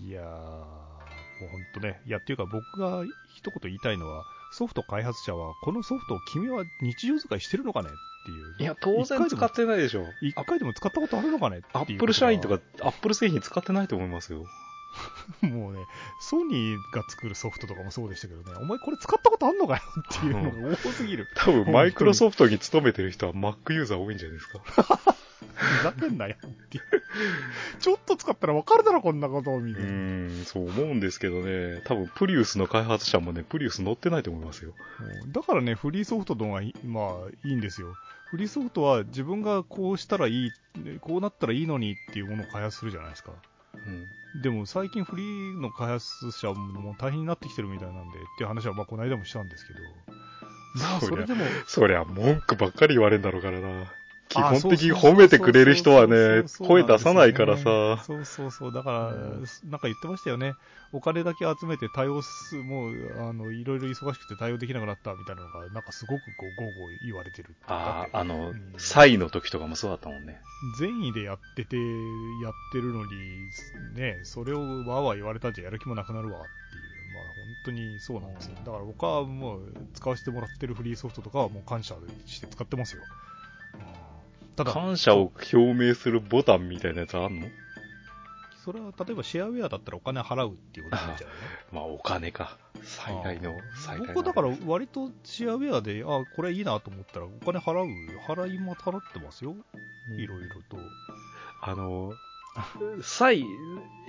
[0.00, 0.10] ていう。
[0.10, 2.00] いやー、もうほんとね。
[2.06, 3.04] いや、っていうか僕が
[3.36, 7.88] 一言言いたいのは、ソフト開発者は、このソフトを君は日常使いしてるのかね？
[7.88, 7.92] っ
[8.24, 8.56] ていう。
[8.58, 10.04] いや、当然使ってないでしょ。
[10.22, 11.62] 一回でも使ったことあるのかね？
[11.72, 14.46] アップル社員とか、アップル製品使ってないと思いますよ。
[15.42, 15.80] もうね、
[16.20, 19.82] ソニーが作るソフトとかもそうでしたけどね、お前これ使ったことあんのかよ？
[20.16, 21.28] っていうのが多すぎる。
[21.36, 25.14] 多分マイクロソフトに勤めてる人は Mac ユーザー多いんじゃないですか。
[25.54, 26.84] ふざけんなよっていう。
[27.80, 29.90] ちょっと使ったらわかるだろ、こんなことを、みたいな。
[29.90, 34.74] うん、そう思うんですけどね、多分プリウスの開発者もね、プリウス乗ってないと思いますよ。
[35.32, 37.94] だからね、フリーソフトの方がまあいいんですよ。
[38.30, 40.52] フリーソフトは自分がこうしたらいい、
[41.00, 43.32] こうなったらいいのにっていうものを開発するじゃないですか。
[43.74, 49.80] うん、でも最近フリーの開発者も大変になってきてるみたいなんでっていう話はまあこの間もしたんですけど、
[50.74, 51.44] まあそれでも。
[51.66, 53.92] そりゃ文句ばっかり言われんだろうからな。
[54.28, 58.02] 基本的に褒めてくれる人はね、声出さないからさ。
[58.04, 58.72] そうそうそう。
[58.72, 59.12] だから、
[59.64, 60.54] なんか言ってましたよね。
[60.92, 70.40] お金だけ集めて対応す、もう、あの、いろいろ忙しくて対応できなくなったみたいなのが、なんかすごくこう、ゴーゴー言われてるああ、あの、サ、イ、の時とかもそうだったもんね。
[70.78, 73.12] 善意でやってて、やってるのに、
[73.94, 77.14] ね、それをわーわー言われたんじゃやる気もなくなるわっていう。
[77.14, 78.54] まあ、本当にそうなんですよ。
[78.64, 83.02] だから僕はもう、使わせてもらってるフリーソフトとかはもう感謝して使ってますよ。
[84.58, 87.48] ただ、感謝を表明するボタンみたいなやつあんの？
[88.64, 91.36] それは例えばシェアウェアだったらお金払うっていうことなんじゃない
[91.72, 92.58] まあお金か。
[92.82, 94.14] 最大の、最大の。
[94.14, 97.88] 僕だから割とシェアウェアで、あ、これいいなと思ったらお金払う、
[98.26, 99.54] 払いも払ってますよ。
[100.16, 100.76] いろいろと。
[101.62, 102.12] あの、
[103.02, 103.42] サイ、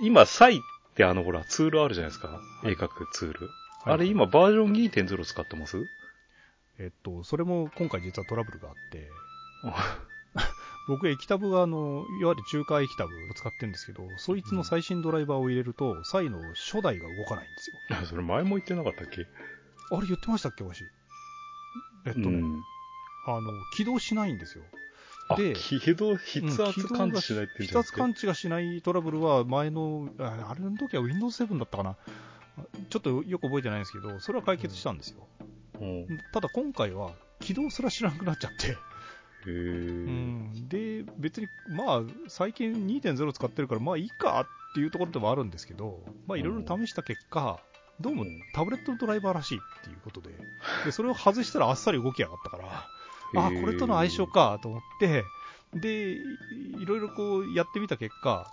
[0.02, 0.58] 今サイっ
[0.94, 2.40] てあのほらツールあるじゃないですか。
[2.64, 3.48] 絵描くツール。
[3.84, 5.78] はい、あれ今バージョン2.0使ってます？
[6.78, 9.08] えっと、それも今回実はトラブルがあって、
[10.88, 18.06] 僕、液タブは、あの、いわゆる中華液タブを使ってるんですけど、そいつの最新ドライバーを入れると、サイの初代が動かないんですよ。
[18.06, 19.26] それ前も言ってなかったっけ？
[19.92, 20.82] あれ言ってましたっけ、わし？
[22.06, 22.62] えっとね、うん、
[23.26, 24.64] あの、起動しないんですよ。
[25.36, 31.96] で、起動、筆圧感知しないって筆圧感知がしないトラブルは前の、あれの時は Windows 7だったかな？
[32.88, 35.28] ちょっとよく覚えてないんですけど、それは解決したんですよ。
[35.80, 38.76] うん、ただ今回は起動すら知らなくなっちゃって、
[39.46, 47.60] うん、で、別に、まあ、最近2.0使ってるから、まあいいかっていうところではあるんですけど、まあいろいろ試した結果、
[48.00, 48.24] どうも
[48.54, 50.30] タブレットのドライバーらしいっていうことで、
[50.84, 52.86] でそれを外したらあっさり動きやがったから、
[53.36, 55.24] あ、これとの相性かと思って、
[55.74, 58.52] で、いろいろこうやってみた結果、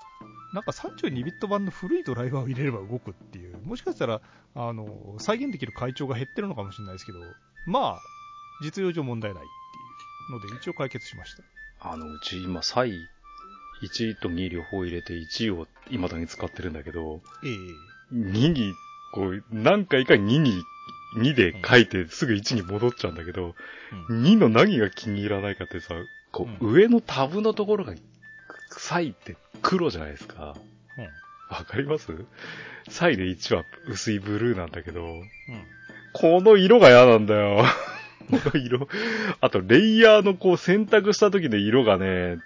[0.54, 4.22] なんか32ビット版の古いドライバーを入れれば動くっていう、もしかしたら、
[4.56, 7.20] あの、再現できる会長が減ってるのかもしれないですけど、
[7.66, 8.00] まあ、
[8.62, 9.44] 実用上問題ない
[10.30, 11.44] ので、一応解決しました。
[11.92, 12.94] あの、うち今、サイ
[13.82, 17.58] 1と2両方入れて1を未だに使ってるんだけど、ええ
[18.16, 18.74] 2に、
[19.14, 20.64] こう、何回か2に、
[21.18, 23.56] 2で書いてすぐ1に戻っちゃうんだけど、
[24.10, 25.96] うん、2の何が気に入らないかってさ、
[26.32, 27.94] こう、うん、上のタブのところが、
[28.72, 30.42] サイって黒じゃないですか。
[30.42, 30.56] わ、
[31.60, 32.12] うん、かります？
[32.90, 35.30] サイで1は薄いブルーなんだけど、うん、
[36.14, 37.64] この色が嫌なんだよ。
[38.30, 38.88] の色。
[39.42, 42.38] あと、レイヤーのこう選択した時の色がね、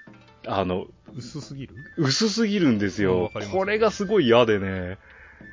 [0.48, 1.76] あの、薄すぎる？
[1.98, 3.32] 薄すぎるんですよ。
[3.52, 4.98] これがすごい嫌でね。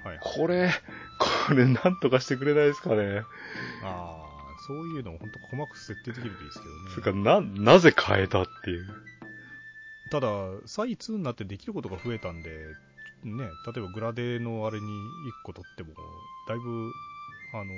[0.04, 0.70] はい、これ、
[1.18, 3.22] これなんとかしてくれないですかね。
[3.82, 4.18] ああ、
[4.66, 6.90] そういうのも本当細かく設定できるといいですけどね。
[6.94, 8.86] つか、な、なぜ変えたっていう。
[10.10, 10.28] ただ、
[10.66, 12.50] サイ2になってできることが増えたんで、
[13.24, 14.88] ね、例えばグラデのあれに1
[15.44, 15.90] 個取っても、
[16.48, 16.92] だいぶ、
[17.52, 17.72] あの、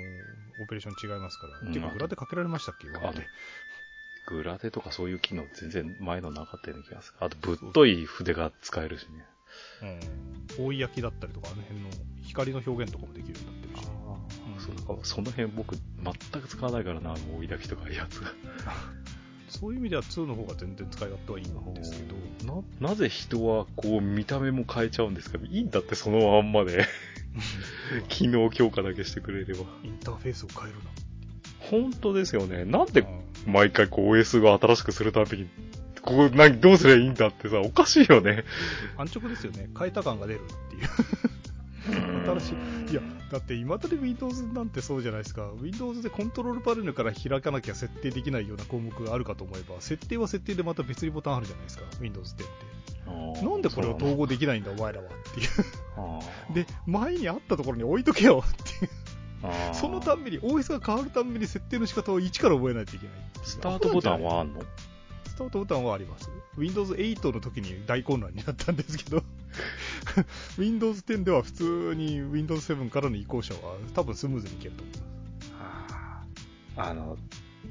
[0.63, 1.59] オペレーション違いますから。
[1.59, 2.87] うん、ていうか、グラデかけられましたっけ？
[2.87, 3.27] 今まで。
[4.27, 7.17] グラデとかそういう機能全然前のなかったような気がする。
[7.25, 9.25] あと、ぶっとい筆が使えるしね。
[10.59, 10.65] うん。
[10.67, 11.89] 追い焼きだったりとか、あの辺の
[12.23, 13.87] 光の表現とかもできるようになってるし。
[14.89, 18.31] あ、うん、その辺僕全く使わないからな、あの追い焼きとかいうやつが。
[19.49, 21.97] そういう意味では2の方が全然使い勝手はいいんですけ
[22.45, 22.63] ど。
[22.81, 25.39] な、なぜ人はこう見た目も変えちゃうんですか？
[25.43, 26.85] いいんだってそのまんまで
[28.09, 29.61] 機能強化だけしてくれれば。
[29.83, 30.91] インターフェースを変えるな。
[31.59, 32.65] 本当ですよね。
[32.65, 33.05] なんで
[33.45, 35.47] 毎回こう OS が新しくするたびに、
[36.01, 38.43] ここ何、どうすればいいんだってさ、おかしいよね。
[38.97, 39.69] 安直ですよね。
[39.77, 42.53] 変えた感が出るっていう新し
[42.89, 42.91] い。
[42.91, 45.49] いや、だって今まで Windows なんてそうじゃないですか。
[45.61, 51.85] Windows でコントロールパネルから開かなきゃ設定できないような項目があるかと思えば、設定は設定でまた別にボタンあるじゃないですか。
[52.01, 52.47] Windows 10っ
[53.37, 53.45] て。
[53.45, 56.53] なんでこれを統合できないんだ、お前らはっていう。
[56.53, 58.91] で、前にあったところに置いとけよっていう。
[59.73, 63.15] そのたんびに、OS が変わるたんびに設定の仕方を一から覚えないといけない。
[63.43, 64.61] スタートボタンはあんの？
[65.31, 66.29] スタートボタンはあります。
[66.57, 69.23] Windows 8の時に大混乱になったんですけど
[70.59, 75.11] Windows 10では普通に Windows 7からの移行者は多分スムーズにいけると思います。
[76.75, 77.17] あの、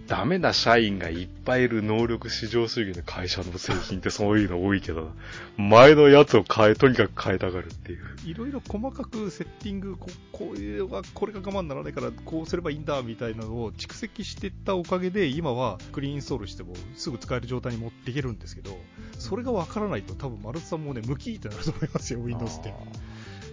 [0.06, 5.12] ダメな社員がいっぱいいる能力至上主義の会社の製品ってそういうの多いけど、
[5.56, 8.00] 前のやつを変え、とにかく変えたがるっていう。
[8.24, 18.78] いろいろ細かくセッティング、ここういうのが、これが我慢ならないから、こうすればいいんだ、みたいなのを蓄積していったおかげで、今はクリーンインストールしてもすぐ使える状態に持っていけるんですけど、
[19.18, 22.74] それがわからないと多分、丸さんもね、無キーってなると思いますよ、Windows って。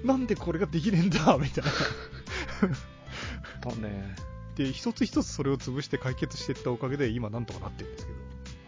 [0.04, 1.64] なんでこれができねえんだ、みたい
[3.64, 3.72] な。
[3.72, 4.16] だね。
[4.58, 8.18] で、一つ一つそれを潰して解決していったおかげで、今なんとかなってるんですけど。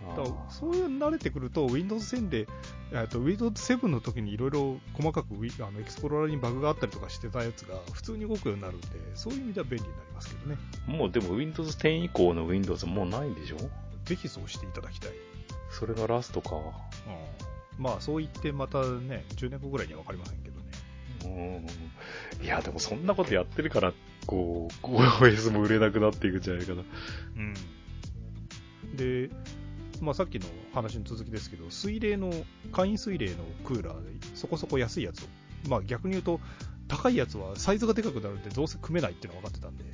[0.10, 2.48] だからそういう慣れてくると、Windows 10で、
[2.92, 10.58] えと Windows 7の時にいろいろ細かくあのエクスプローラーにバグがあったりとかしてたやつが普通に動くようになるんで、そういう意味では便利になりますけどね。
[10.88, 13.58] もうでも Windows 10以降の Windows もうないんでしょ？
[14.06, 15.12] ぜひそうしていただきたい。
[15.70, 16.56] それがラストか。
[16.56, 16.64] うん。
[17.78, 21.66] まあそう言ってまたね、10年後ぐらいにはわかりませんけどね。
[22.40, 22.46] うん。
[22.46, 23.94] いや、でもそんなことやってるから、
[24.30, 26.84] こう、OS も売れなくなっていくんじゃないかな。
[27.38, 27.54] うん。
[28.96, 29.32] で、
[30.02, 32.32] まあ、さっきの話の続きですけど、水冷の、
[32.72, 35.28] 簡易水冷のクーラーで、そこそこ安いやつを、
[35.68, 36.40] まあ逆に言うと、
[36.88, 39.86] 高いやつはサイズがでかくなるんで、どうせ組めないっていうのは分かってたんで、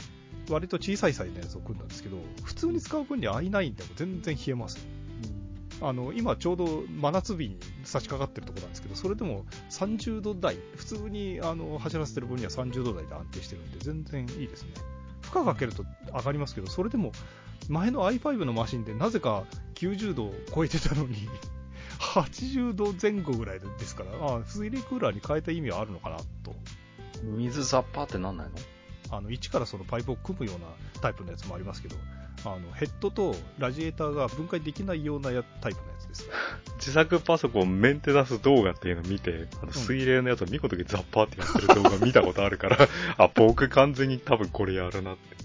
[0.49, 4.85] 割と小さいサイズのやつを組んだんですけど、普通に使う分には i9 でも全然冷えます。
[5.81, 14.69] あの今ちょうど真夏日に差し掛かってるところなんですけど、それでも30度台、普通にあの走らせてる分には30度台で安定してるんで、全然いいですね。
[15.21, 15.83] 負荷かけると
[16.13, 17.11] 上がりますけど、それでも
[17.67, 21.15] 前の i5 のマシンでなぜか90度を超えてたのに
[21.99, 26.55] 80度前後ぐらいですから、あ水冷クーラーに変えた意味はあるのかなと。
[27.23, 28.53] 水ザッパーってなんないの？
[29.17, 30.67] あの、一からそのパイプを組むような
[31.01, 31.95] タイプのやつもありますけど、
[32.51, 36.29] あのヘッドとラジエーターが分解できないようなやタイプのやつです。
[36.77, 45.35] 自作パソコンメンテナンス動画っていうのを見て、あの水冷のやつを見事にザッパーってやってる動画見たことあるから、 あ、僕完全に多分これやるなって。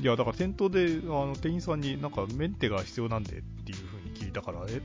[0.00, 3.99] いや、だから店頭で、あの、店員さんになんかメンテが必要なんでっていう風に
[4.30, 4.80] 聞いたから、え、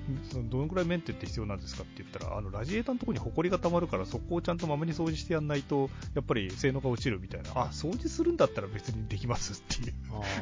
[0.50, 9.94] どのくらいメンテって必要なんですかって言ったら、あの、ラジエーターのところにホコリが溜まるから、そこをちゃんとまめに掃除してやんないと、やっぱり性能が落ちるみたいな、あ、掃除するんだったら別にできますっていう、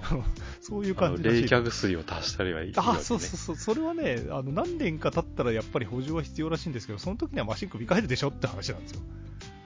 [0.62, 1.34] そういう感じで。
[1.34, 9.02] 冷却水を足したりはいい、ね、あ、そうそうそう、それはね、あの、何年か経ったらやっぱり補充は必要らしいんですけど、その時にはマシン組み替えるでしょって話なんですよ。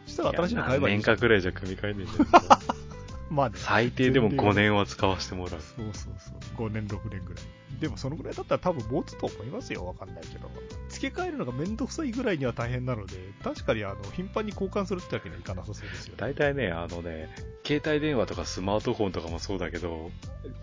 [0.07, 0.95] そしたら新しいの買えばいい。
[0.95, 2.49] 年かくらいじゃ組み替えねえんだよ。
[3.29, 5.61] まあ、最低でも5年は使わせてもらう。
[5.61, 6.69] そうそうそう。
[6.69, 7.43] 5年、6年ぐらい。
[7.79, 9.85] でもそのぐらいだったら多分持つと思いますよ。
[9.85, 10.49] わかんないけど。
[10.89, 16.17] 付け替えるのがめんどくさいぐらいには大変なので、確かにあの、頻繁に交換するってわけにはいかなさそうですよ、ね。
[16.17, 17.29] 大体ね、あのね、
[17.65, 20.11] 携帯電話とかスマートフォンとかもそうだけど、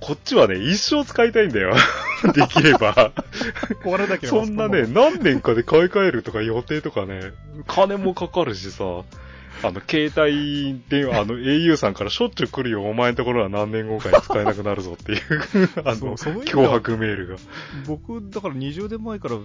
[0.01, 1.75] こっちはね、一生使いたいんだよ。
[2.35, 3.13] できれば。
[3.85, 4.45] 壊れなければ。
[4.45, 7.33] そんなね、何年かで買い替えるとか予定とかね、
[7.67, 9.05] 金もかかるしさ、
[9.63, 15.21] あの、携帯電話、あの、au さんからしょっちゅう来るよ、お前のところは何年後かに使えなくなるぞっていう
[15.85, 17.37] あの、脅迫メールが。
[17.87, 19.39] 僕、だから20年前から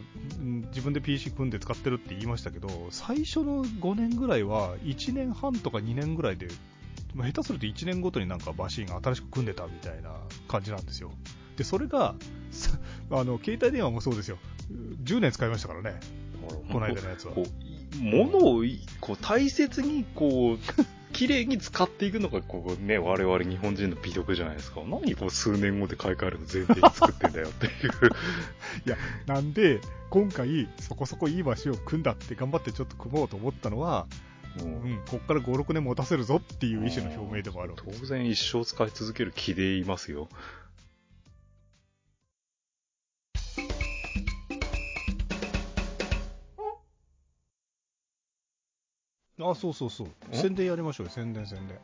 [0.69, 6.47] 自分で PC 組んで使ってるって言いましたけど、最初の5年ぐらいは、1年半とか2年ぐらいで、
[7.15, 10.11] 下手すると1年ごとになんかマシンが新しく組んでたみたいな
[10.47, 11.11] 感じなんですよ。
[11.55, 12.15] で、それが、
[13.11, 14.37] あの、携帯電話もそうですよ。
[15.03, 15.99] 10年使いましたからね。
[16.71, 17.33] この間のやつは。
[17.97, 18.63] 物を
[18.99, 20.57] こう大切にこう
[21.11, 24.81] 綺麗に使っていくのが、こうね、我々日本人の美徳じゃないですか。
[24.87, 27.71] 何こう数年後で買い替えるの前提に作ってんだよっていう。
[28.85, 34.07] いや、なんで、今回、そこそこいい橋を組んだって頑張ってちょっと組もうと思ったのは、
[34.59, 40.27] うん、こっから5、6年持たせるぞっていう意思の表明でもある当然一生使い続ける気でいますよ。
[49.41, 50.07] あ、そうそうそう。
[50.31, 51.77] 宣伝やりましょうよ、宣伝宣伝。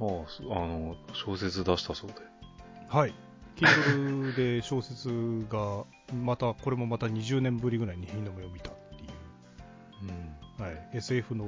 [0.00, 2.16] ああ、あの、小説出したそうで。
[2.88, 3.14] はい。
[3.56, 5.08] Kindle で小説
[5.48, 9.06] が、また、これもまた20年ぶりぐらいに日の目を見たってい
[10.08, 10.10] う。
[10.58, 10.64] うん。
[10.64, 10.90] はい。
[10.94, 11.46] SF の。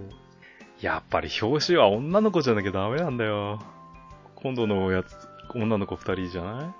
[0.80, 3.60] やっぱり表紙は女の子じゃなきゃダメなんだよ。
[4.36, 5.16] 今度のやつ、
[5.54, 6.74] 女の子二人じゃない？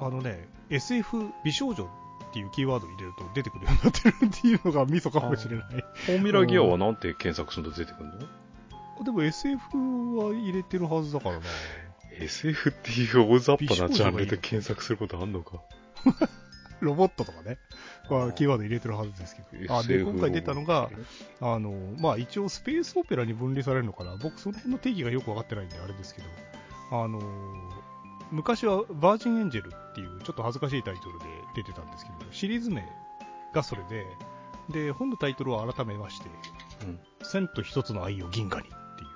[0.00, 1.88] あのね、SF 美少女
[2.34, 5.66] っていうキーワードを入れると出てくるようになってるっていうのがミソかもしれない。
[5.68, 8.06] フォーミュラギアはなんて検索すると出てくる
[8.98, 9.04] の？
[9.04, 9.60] でも SF
[10.16, 11.42] は入れてるはずだからな。
[12.18, 15.60] SF っていう大雑把なジャンルで検索することあんのか
[16.80, 17.58] ロボットとかね、
[18.08, 19.76] はキーワード入れてるはずですけど。
[19.76, 20.90] あで、今回出たのが、
[21.40, 24.16] あの、まあ一応スペースオペラに分離されるのかな。
[24.16, 26.28] 僕その辺の定義がよくわかってないんであれですけど、
[26.90, 27.20] あの、
[28.34, 32.84] 昔はバージンエンジェルっていうちょっと恥ずかしいタイトルで出てたんですけど、シリーズ名
[33.54, 34.04] がそれで、
[34.70, 36.26] で、本のタイトルを改めまして、
[36.82, 39.06] うん、千と一つの愛を銀河にってい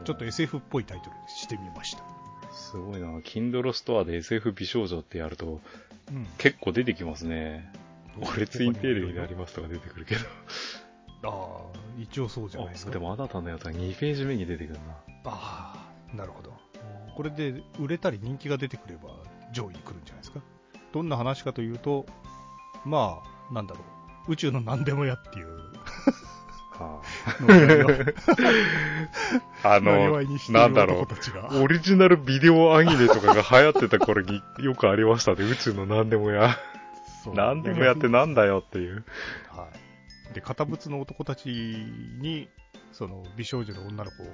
[0.00, 2.02] う、ちょっと SF っぽいタイトルにしてみました。
[2.52, 3.08] すごいな。
[3.18, 5.60] Kindle ストアで SF 美少女ってやると、
[6.10, 7.70] うん、結構出てきますね。
[8.34, 10.20] 俺ツインテールになりますとか出てくるけど。
[11.24, 12.92] あ あ、一応そうじゃないですか。
[12.92, 14.94] でもあなたのやつは2ページ目に出てくるな。
[15.26, 15.74] あ
[16.14, 16.65] あ、なるほど。
[17.16, 19.10] これで売れたり人気が出てくれば
[19.52, 20.40] 上位に来るんじゃないですか。
[20.92, 22.06] どんな話かというと、
[22.84, 23.80] まあ、なんだろ
[24.28, 25.56] う、宇宙の何でもやっていう。
[26.78, 27.00] は
[29.62, 31.06] あ、 あの、なんだろ
[31.52, 36.58] う、オリジナルビデオアニメとかが流行ってた頃によくありましたね、宇宙の何でもや。
[37.34, 39.04] 何でもやってなんだよっていう。
[39.48, 39.68] は
[40.30, 40.34] い。
[40.34, 42.48] で、堅物の男たちに、
[42.92, 44.26] その美少女の女の子を、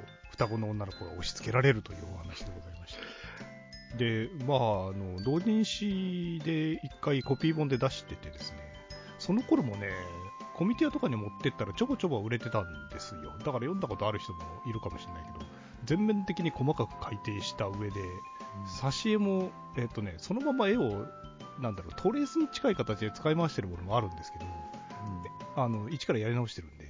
[0.42, 3.96] 双子の女の子が押し付けられるというお話でございました。
[3.96, 4.60] で、まあ、あ
[4.92, 8.58] の、同人誌で一回コピー本で出しててですね、
[9.18, 9.90] その頃もね、
[10.54, 13.32] コミティアとかに持ってったらちょこちょこ売れてたんですよ。
[13.38, 15.46] だから読んだことある人もいるかもしれないけど、
[15.84, 18.00] 全面的に細かく改訂した上で、
[18.80, 21.06] 挿絵も、えっ、とね、そのまま絵を、
[21.60, 24.46] なんだろう、トレースに近い形で使い回してるものもあるんですけど、
[25.56, 26.86] うん、あの、一からやり直してるんで、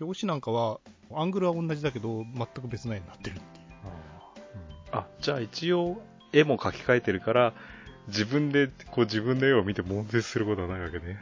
[0.00, 0.80] 表紙なんかは、
[1.12, 3.66] アングルは同じだけど、全く別の絵になってるっていう。
[4.92, 6.00] あ、うん、あじゃあ一応、
[6.32, 7.52] 絵も描き換えてるから、
[8.08, 11.18] 自分で、こう自分の絵を見て悶絶することはないわけね。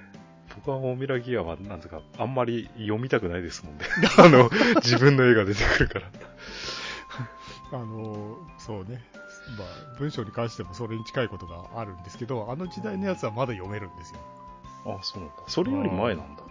[0.57, 3.85] 僕は大ミラギアは、なんとか、あんまり読みたくないですもんね。
[4.19, 6.07] あの、自分の絵が出てくるから。
[7.73, 9.03] あの、そうね。
[9.59, 14.21] まあ、文章に関してもそれに近いことがあるんですけど、あの時代のやつはまだ読めるんですよ。
[14.87, 15.35] あ、そうなんだ。
[15.49, 16.44] それより前なんだ。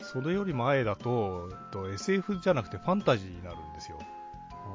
[0.00, 3.98] それより前だと、と SF じゃなくてファンタジーになるんですよ。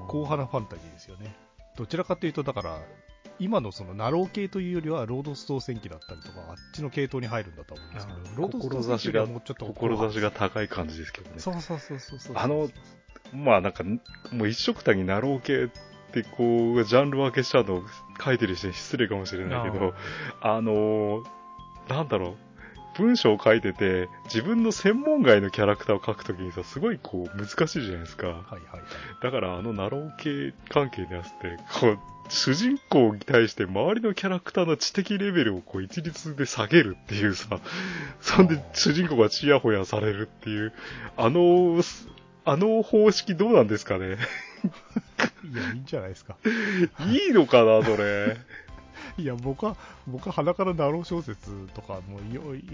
[0.07, 1.35] 硬派なファンタジーですよね。
[1.77, 2.79] どちらかというと、だから、
[3.37, 9.65] 今のそのなろう系というよりは、ロードス島戦記だったりとか、あっちの系統に入るんだと思うんですけど、ロードス島戦記はもうちょっと。
[9.65, 11.39] 志が高い感じですけどね。
[11.39, 12.69] そうそうそうそうそうあの、
[13.33, 15.69] まあなんか、もう一緒くたになろう系っ
[16.11, 17.81] てこう、ジャンル分けしちゃうの
[18.23, 19.93] 書いてる人に失礼かもしれないけど、
[20.41, 21.23] あの
[21.89, 22.37] なんだろう、
[22.97, 28.27] 文章を書いてて、自分の専門外のキャラクターを書くときにさ、すごいこう、難しいじゃないですか。
[28.27, 28.81] はいはいはい。
[29.21, 37.59] だからあのなろう系関係のやつって、こう、主人公に対して周りのキャラクターの知的レベルをこう一律で下げるっていうさ、
[38.21, 40.73] そんで主人公がチヤホヤされるっていう、
[41.17, 41.81] あの、
[42.45, 44.17] あの方式どうなんですかね
[45.43, 46.37] いや、いいんじゃないですか。
[47.11, 48.37] いいのかな、それ。
[49.21, 49.75] いや、僕は、
[50.07, 52.19] 僕はハナからなろう小説とかも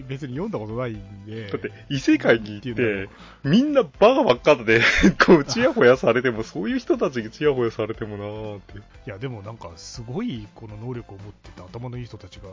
[0.07, 1.49] 別に読んだことないんで。
[1.49, 3.09] だって、異世界に行って、
[3.43, 4.81] みんなバカばっかで、
[5.25, 8.77] こう、チヤホヤされても、そういう人たちにチヤホヤされてもなーって。
[8.77, 12.49] いや、でもなんか、すごい、この能力を持ってた頭のいい人たちが、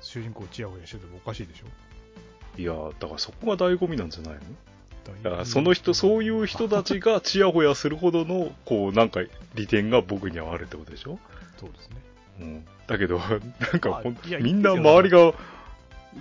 [0.00, 1.66] 主人公チヤホヤしててもおかしいでしょ
[2.60, 4.40] いや、だからそこが醍醐味なんじゃないの？
[5.22, 9.20] だからその人、そういう人たちがチヤホヤするほどの、こう、なんか
[9.54, 11.18] 利点が僕にはあるってことでしょ？
[11.58, 11.96] そうですね。
[12.40, 12.66] うん。
[12.86, 15.32] だけど、 なんかほんみんな周りが、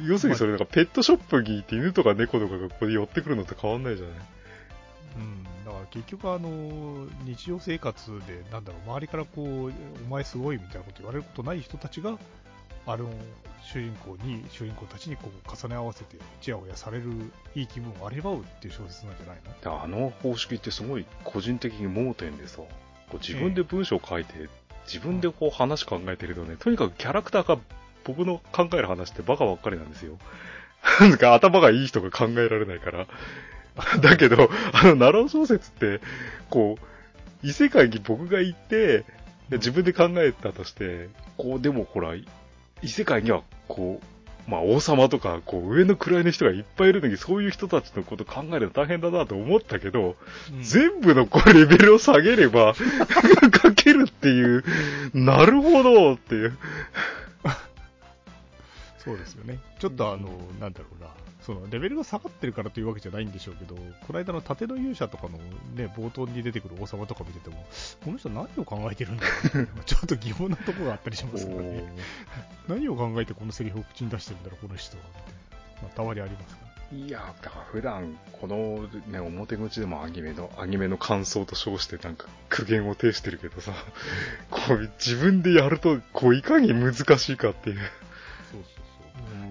[0.06, 4.18] 要するにそれなんかペットショップに行って犬とか猫とかがここで寄ってくるのと変わんないじゃない？
[5.18, 9.74] うん、だから結局あの、日常生活で、なんだろう、周りからこう、お
[10.10, 12.18] 前すごいみたいなこと言われることない人たちが、
[12.90, 13.10] あの
[13.64, 17.10] 主人公に主人公たちにこう重ね合わせてちやほやされる
[17.54, 19.84] いい気分を味わうっていう小説なんじゃないの？
[19.84, 22.68] あの方式ってすごい個人的に盲点でさこ
[23.16, 24.50] う自分で文章を書いて、えー、
[24.88, 27.60] 自分でこう話考えてるとねとにかくキャラクターが
[28.04, 30.18] 僕の考える話ってバカばっかりなんですよ。
[31.00, 33.08] なんか頭がいい人が考えられないから。
[34.02, 36.02] だけどあのナロー小説って
[36.50, 36.86] こう
[37.44, 39.06] 異世界に僕が行って
[39.52, 42.14] 自分で考えたとして、こう、でもほら、
[42.82, 44.06] 異世界には、こう、
[44.48, 50.16] まあ王様とか、こう上の位の人がいっぱいいるのに、そういう人たちのこと考えるの大変だなと思ったけど、
[50.52, 54.64] うん、全部のこうレベルを下げれば、書けるっていう、
[55.14, 56.58] なるほどっていう。
[59.00, 59.60] そうですよね。
[59.80, 60.30] ちょっとあの、
[60.60, 61.10] なんだろうな、
[61.48, 65.38] そのレベルが下がってるからというわけじゃないんでしょうけど、この間の盾の勇者とかの、
[65.76, 67.66] ね、冒頭に出てくる王様とか見てても、
[68.04, 69.24] この人何を考えてるんだ
[69.54, 71.88] ろう ちょっと疑問なところがあったりしますからね。
[72.68, 75.04] 何を考えてこのセリフを口に出してるんだろう、この人は。
[75.82, 76.58] まあ、たまにあります。
[76.92, 83.72] いや、だから普段、このね、表口でもアニメの、アニメの感想と称してなんか苦言を呈してるけどさ、
[84.50, 87.78] こう自分でやると、こういかに難しいかっていう。
[87.78, 87.86] そう
[88.52, 88.64] そう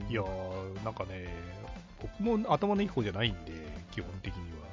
[0.01, 0.13] そう。
[0.13, 1.36] いやー、なんかね、
[2.19, 3.53] 僕も頭のいい方じゃないんで、
[3.93, 4.67] 基本的には。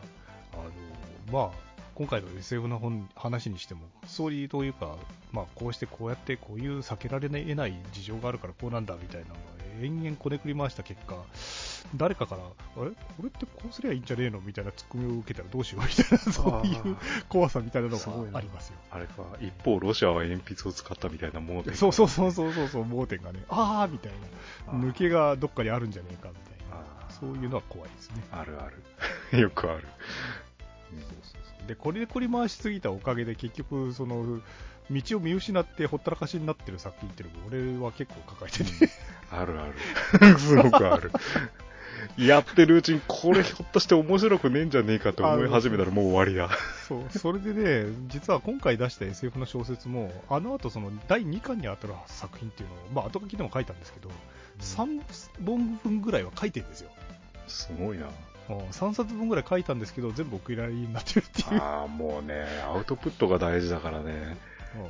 [0.54, 1.58] あの、まあ、
[1.96, 4.96] 今回の SF の本話にしても、ストーリーというか、
[5.32, 9.40] まあ、こうしてこうやってこういう避けられないない事情があるからこうなんだみたいなのが
[9.82, 11.16] 延々こねくり回した結果、
[11.96, 12.92] 誰かから、あれ？
[12.92, 14.40] これってこうすりゃいいんじゃねえの？
[14.40, 15.86] みたいなツッコミを受けたらどうしよう？
[15.88, 16.98] みたいな、そういう
[17.30, 18.76] 怖さみたいなのがありますよ。
[18.92, 24.12] あれか、一方、ロシアは鉛筆を使ったみたいな盲点、そうそうそうそうそう、盲点がね、ああみたい
[24.68, 26.53] な、抜けがどっかにあるんじゃねえかみたいな。
[27.24, 28.24] そういうのは怖いですね。
[28.32, 28.70] あるあ
[29.32, 29.40] る。
[29.40, 29.84] よくある。
[30.92, 34.42] そうそうそうで、これで凝り回しすぎたおかげで結局、その、
[34.92, 38.92] 道を見失ってほったらかしになってる作品っていうのも俺は結構抱えてて、
[39.32, 40.36] うん、あるある。
[40.38, 41.12] すごくある。
[42.18, 46.50] やってるうちにこれひょっとして面白くねえんじゃねえかと思い始めたらもう終わりだ。
[46.88, 54.10] そう、それでね、実は今回出した SF の小説も、あの後その第2巻に当たる作品っていうのを、まあ後書きでも書いたんですけど、
[54.60, 55.02] 3
[55.46, 56.92] 本分ぐらいは書いてるんですよ。
[57.48, 58.08] すごいな。
[58.50, 61.62] 3冊分ぐらい書いたんですけど、全部お蔵入りになってるっていう。
[61.62, 64.38] ああ、もうね、アウトプットが大事だからね。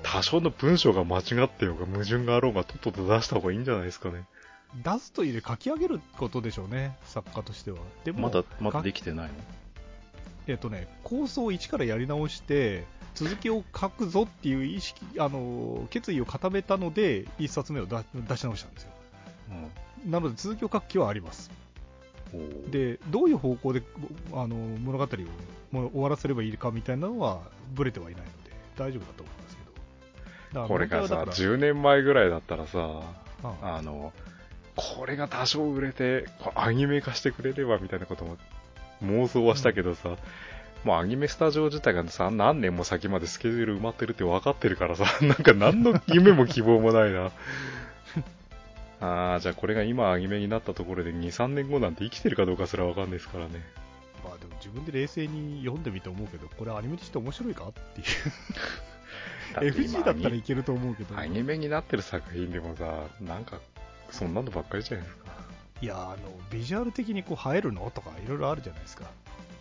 [0.01, 4.23] 多少の文章が間違ってようが矛盾があろうがとっとと出した方がいいんじゃないですかね。
[4.83, 7.77] 出すというより書き上げることでしょうね、作家としては。
[8.05, 9.33] でもまだ、まだできてないの？
[10.47, 17.97] えっとね、構想を一からやり直して、続きを書くぞっていう意識、あの、決意を固めたので、一冊目を出
[18.37, 18.91] し直したんですよ。
[20.05, 21.51] うん、なので続きを書く気はあります。
[22.69, 23.83] でどういう方向で
[24.33, 27.41] あの物語を終わらせればいいかみたいなのは
[27.73, 29.63] ぶれてはいないので大丈夫だと思いますけ
[30.55, 30.67] ど。
[30.67, 33.01] これがさ10年前ぐらいだったらさ
[33.43, 34.13] あの
[34.75, 36.25] これが多少売れて
[36.55, 38.37] アニメ化してくれればみたいなことも
[39.03, 40.17] 妄想はしたけどさ、うん。
[40.83, 47.31] もうアニメスタジオ自体がさ、何年も先までスケジュール埋まってるって分かってるからさ、なんか何の夢も希望もないな。
[49.03, 53.61] ああ、じゃあこれが今アニメになったところで2、3年後なんて生きてるかどうかすらわかんないですからね。
[54.23, 58.07] まあでも自分で冷静に読んでみて思うけど、これアニメとして面白いかっていう
[59.59, 61.17] FG だったらいけると思うけど。
[61.19, 63.59] アニメになってる作品でもさ、なんか、
[64.09, 65.23] そんなのばっかりじゃないですか。
[65.81, 66.17] いや、あの、
[66.49, 69.05] ビジュアル的にこう映えるのとかいろいろあるじゃないですか。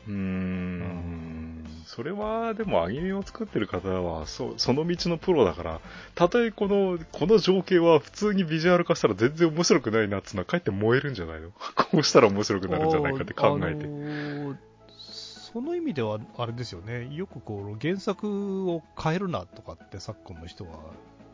[0.06, 1.51] うーん、
[1.84, 5.80] それは、でもアニメを作ってる方は、そその道のプロだから、
[6.14, 11.50] たとえこの、この情景は普通にビジュアル化したら全然面白くないなっていうのはかえって燃えるんじゃないの？
[11.90, 13.84] こうしたら面白くなるんじゃないかって考えて。
[13.84, 14.56] あのー、
[14.88, 17.08] その意味では、あれですよね。
[17.14, 20.70] よくこう、原作を変えるなとかって昨今の人は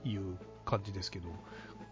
[0.04, 1.28] 言う感じですけど、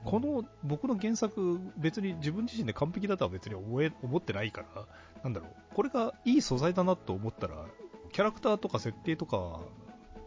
[0.05, 4.87] この僕の原作、別に自分自身で完璧だとは別に思え思ってないから、
[5.25, 7.67] なんだろう、これがいい素材だなと思ったら、
[8.17, 9.61] キャラクターとか設定とか、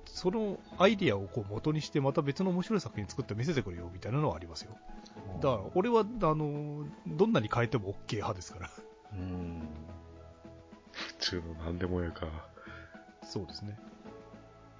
[0.06, 4.78] そのアイディアをこう元にしてまた別の面白い作品作って見せてくれよみたいなのはありますよ。
[5.42, 8.70] だから俺はあのどんなに変えても OK 派ですから。
[9.14, 9.68] うん。
[10.92, 12.28] 普通の何でもやか。
[13.24, 13.76] そうですね。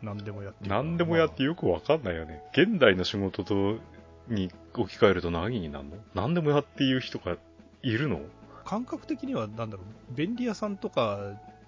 [0.04, 2.44] 何でもやって何でもやってよくわかんないよね。
[2.54, 3.80] 現代の仕事と
[4.28, 5.96] に置き換えると何になるの？
[6.14, 7.38] 何でもやっていう人が
[7.82, 8.22] いるの？
[8.66, 11.18] 感覚的には、なんだろう、便利屋さんとか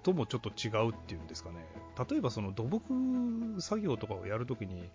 [0.02, 1.56] ともちょっと違うっていうんですかね。
[2.10, 4.88] 例えばその土木作業とかをやるときに、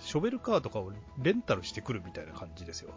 [0.00, 0.92] ショベルカーとかを
[1.22, 2.90] レンタルしてくるみたいな感じですよ。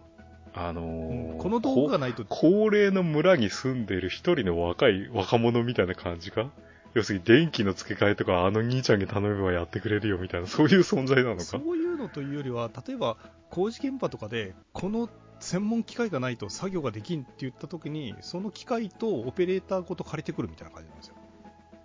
[0.53, 2.25] あのーうん、この道具がないと。
[2.27, 6.51] 高齢の村に住んでる一人の若い若者みたいな感じか？
[6.93, 11.43] 要するに電気の付け替えとかあの兄ちゃんに頼めばやってくれるよみたいな、そういう存在なのか？
[11.43, 13.15] そういうのというよりは、例えば
[13.49, 21.15] 工事現場とかで、この専門機械がないと作業ができんって言った時に、その機械とオペレーターごと借りてくるみたいな感じなんですよ。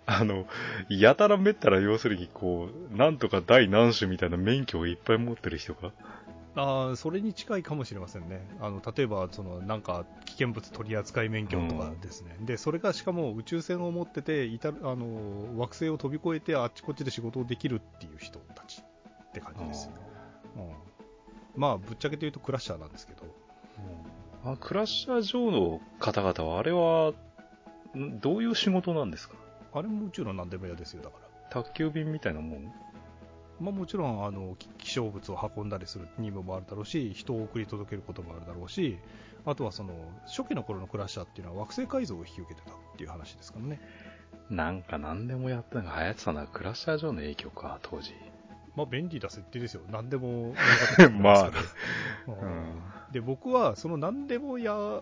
[0.07, 0.47] あの、
[0.89, 5.91] やたらめったら要するにこう、なんとか第何種みたいな免許をいっぱい持ってる人が？
[6.59, 8.41] あそれに近いかもしれませんね。
[8.59, 19.91] あの例えばそのなんか危険物取扱免許とかですね、うん、でそれがしかも宇宙船を持ってて至るあの惑星を飛び越えてあっちこっちで仕事をできるっていう人たちって感じです。
[20.55, 20.71] うん、
[21.55, 23.23] まあぶっちゃけて言うとクラッシャーなんですけど。
[24.43, 27.13] うん、あクラッシャー上の方々はあれは
[27.95, 29.35] どういう仕事なんですか？
[29.77, 31.27] あれも宇宙の何でも嫌ですよ、だから。
[31.49, 32.73] 宅急便みたいなもん？
[33.59, 38.99] まあ、もちろんあの希少物を運んだりする任務もあるだろうし人を送り届けることもあるだろうし
[39.45, 39.93] あとはその
[40.27, 43.81] 初期の頃のクラッシャーっていうのは惑星改造を引き受けてたっていう話ですからね。
[44.49, 48.13] なんか何でもやったのが流行ってたのはクラッシャー上の影響か当時。
[48.75, 49.81] まあ便利な設定ですよ。
[49.89, 50.53] 何でも
[51.19, 51.51] まあ、
[52.27, 55.01] うん、で僕はその何でもや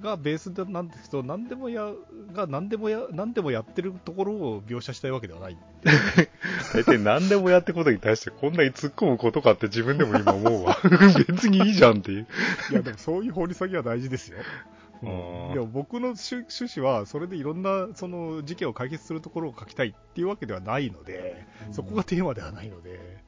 [0.00, 1.92] がベースなんですけど何でもや
[2.32, 5.58] が何でもや何でもやってるところを描写したいわけではない。
[6.74, 10.76] 大体何でもやってことに対してこんなに突っ込むことかって自分でも今思うわ。
[11.28, 12.26] 別にいいじゃんっていう。
[12.70, 14.38] いやでもそういう掘り下げは大事ですよ。
[15.02, 23.23] うん、いや僕の趣旨はそれでいろんなその事件を解決するところを書きたいっていうわけではないので、そこがテーマではないので、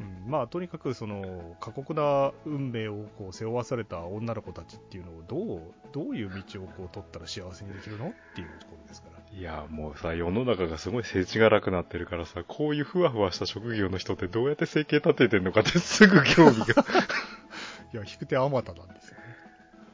[0.00, 5.62] うん、まあとにかくその過酷な運命をこう背負わされた女の子たちっていうのをどう
[5.92, 9.22] どういう道をこう取ったら幸せにできるのっていうところですから。
[9.34, 16.84] いや、もうさ、世の中がすごい世知辛くなってるからさ、こういうふわふわした職業の人ってどうやって生計立ててんのかってすぐ興味が。
[17.94, 19.22] いや、引く手あまたなんですよね。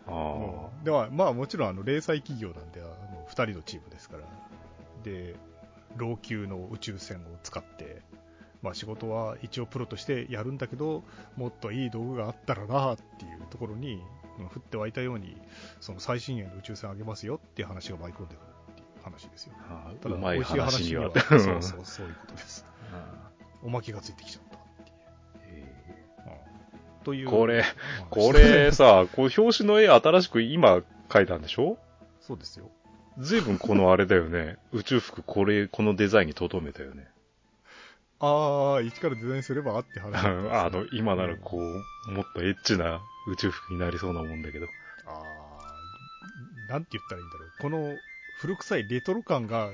[0.08, 0.84] ああ。
[0.84, 4.24] では、まあもちろんあの、零細企業なんで、あの、二人のチームですから。
[5.04, 5.36] で、
[5.96, 8.02] 老朽の宇宙船を使って、
[8.62, 11.04] まあ、仕事は一応プロとしてやるんだけど、
[11.36, 14.02] もっといい道具があったらなっていうところに、
[14.38, 15.36] 降って湧いたように、
[15.80, 19.52] その最新鋭の宇宙船あげますよっていう話が舞い込んでくるっていう話ですよ。
[19.68, 21.10] あただ、うまい話には。
[21.12, 22.64] そうそう、 そういうことです。
[23.62, 25.66] おまけがついてきちゃったっていう。
[27.04, 27.28] という。
[27.28, 27.64] これ、
[28.10, 31.78] これさ、こう表紙の絵新しく今描いたんでしょ？
[32.20, 32.70] そうですよ。
[33.18, 34.58] ずいぶんこのあれだよね。
[34.72, 37.08] 宇宙服これ、このデザインに留めたよね。
[38.20, 40.18] ああ、一からデザインすればって話、ね、
[40.50, 44.66] あの、今ならこう、もっとエッチな宇宙服になりそうなもんだけど。
[45.06, 45.10] あ
[46.68, 47.48] あ、なんて言ったらいいんだろう。
[47.58, 47.98] この
[48.40, 49.70] 古臭いレトロ感が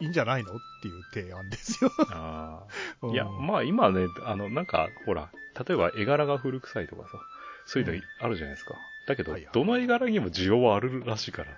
[0.00, 2.64] いいんじゃないのっていう提案ですよあ
[3.02, 3.06] あ。
[3.08, 5.30] いや、まあ今ね、あの、なんか、ほら、
[5.66, 7.18] 例えば絵柄が古臭いとかさ、
[7.66, 8.74] そういうのあるじゃないですか。
[9.06, 11.56] だけど、どの絵柄にも需要はあるらしいから。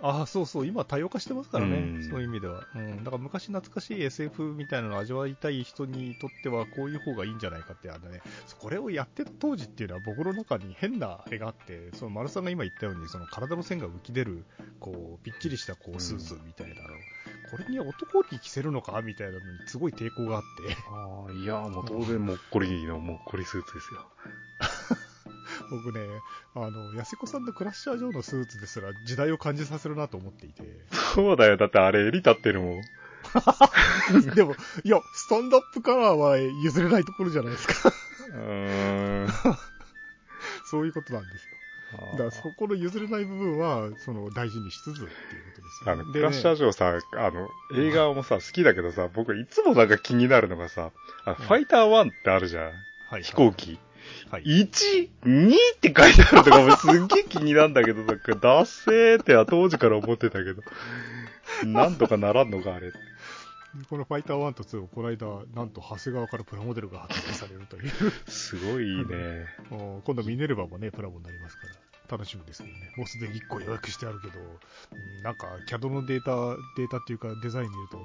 [0.00, 2.66] ああ、そうそう、今多様化してますからね、うん、そういう意味では。
[2.74, 8.20] うん、だから昔懐かしい SF みたいなのを味わいたい人にとっては、こういう方がいいんじゃないかって、あのね、
[8.58, 14.44] これをやってた当時っていうのは僕の中に変な絵があって、その丸さんが今言ったように、その体の線が浮き出る、
[14.80, 16.88] こう、ぴっちりしたこうスーツみたいなの、うん、
[17.50, 20.76] これに男に着せるのかみたいなのにすごい抵抗があって。
[20.90, 24.06] ああ、いや、もう当然もっこりのもっこりスーツですよ。
[25.70, 26.00] 僕ね、
[26.54, 30.62] あの、安子さんのクラッシャー上のスーツですら時代を感じさせるなと思っていて。
[31.14, 31.56] そうだよ。
[31.56, 32.82] だってあれ襟立ってるもん。
[34.34, 34.54] でも、
[34.84, 37.92] いや、スタンドアップカラーは譲れないところじゃないですか。
[38.28, 39.28] うーん。
[40.70, 41.56] そういうことなんですよ。
[42.12, 45.10] だからそこの譲れない部分は、その大事にしつつっていうこ
[45.54, 46.02] とですよ、ね。
[46.02, 50.90] あの、クラッシャー上さ、あの、映画もさ、好きだけどさ、僕いつもなんか気になるのがさ、
[51.24, 52.72] あファイター1ってあるじゃん。
[53.08, 53.78] はい、飛行機。
[54.30, 60.62] はい、1、2って書いてあるとかもすっげえ気になるんだけど、なんか、ダッセーっては当時から思ってたけど、
[61.64, 62.92] なんとかならんのか、あれ。
[63.90, 67.90] このファイター1と2をこの間、なんと長谷川からプラモデルが発売されるという。
[68.26, 69.46] すごいいいね。
[69.70, 71.85] 今度ミネルヴァもね、プラモになりますから。
[72.08, 72.92] 楽しみですけどね。
[72.96, 74.34] もうすでに1個予約してあるけど、
[75.22, 77.98] なんか CAD のデータ、データっていうかデザインで言うと、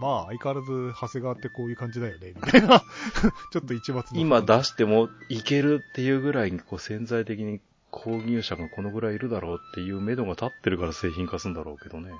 [0.00, 2.80] まあ相変わらず長谷川ってこういう感じだよね、みたいな。
[3.52, 7.60] ちょっと一末今出してもいけるっていうぐらいにこう潜在的に
[7.90, 12.10] 購入者がこのぐらいいるだろうっていう目処が立ってるから製品化するんだろうけどね。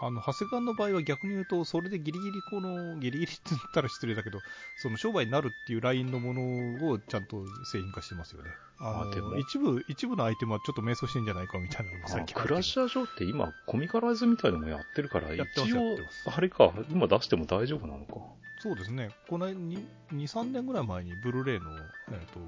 [0.00, 4.40] あの、長谷川の場合は逆に言うと、それでギリギリ この、ギリギリって言ったら失礼だけど、
[4.76, 8.50] その商売になるっていうラインのものをちゃんと製品化してますよね。
[8.80, 15.40] あでも一部、一部のアイテムはちょっと迷走してんじゃないかみたいなのも最近クラッシャー上って今、コミカライズみたいなのもやってるから、一
[15.74, 18.14] 応、あれか、今出しても大丈夫なのか。
[18.60, 19.10] そうですね。
[19.28, 22.40] この2、3年ぐらい前にブルーレイの、えっ、ー、と、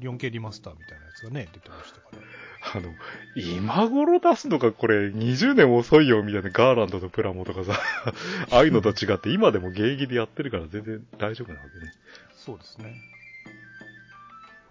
[0.00, 2.18] 4K リマスターみたいなやつがね、出てましたから。
[2.74, 2.94] あの、
[3.34, 7.80] 今頃出すのかこれ20年遅いよみたいなガーランドとプラモとかさ、
[8.50, 11.92] ああいうのと違って今でも現役でやってるから全然大丈夫なわけね。
[12.36, 13.11] そうですね。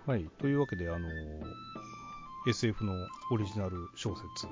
[0.07, 0.27] はい。
[0.39, 1.07] というわけで、あの、
[2.47, 2.93] SF の
[3.31, 4.47] オリジナル小説、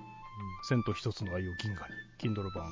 [0.67, 2.71] 千と一つの愛を銀河に、Kindle 版、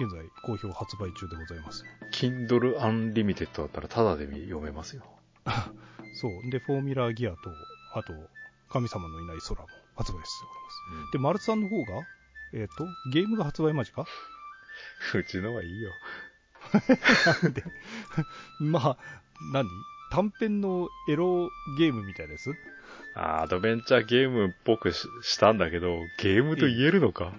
[0.00, 1.84] 現在好評発売中でございます。
[2.12, 5.04] Kindle Unlimited だったらタダで読めますよ。
[6.14, 6.50] そう。
[6.50, 7.36] で、フォーミュラーギアと、
[7.94, 8.12] あと、
[8.70, 11.04] 神様のいない空も発売しております。
[11.06, 12.02] うん、で、マルツさんの方が、
[12.52, 14.02] えっ、ー、と、ゲームが発売間近？
[15.14, 15.92] うちのはいいよ。
[17.54, 17.62] で
[18.58, 18.98] まあ、
[19.52, 19.68] 何？
[20.16, 22.54] 短編のエロゲームみたいです
[23.14, 25.04] あアドベンチャーゲームっぽくし
[25.38, 27.34] たんだけど、ゲームと言えるのか、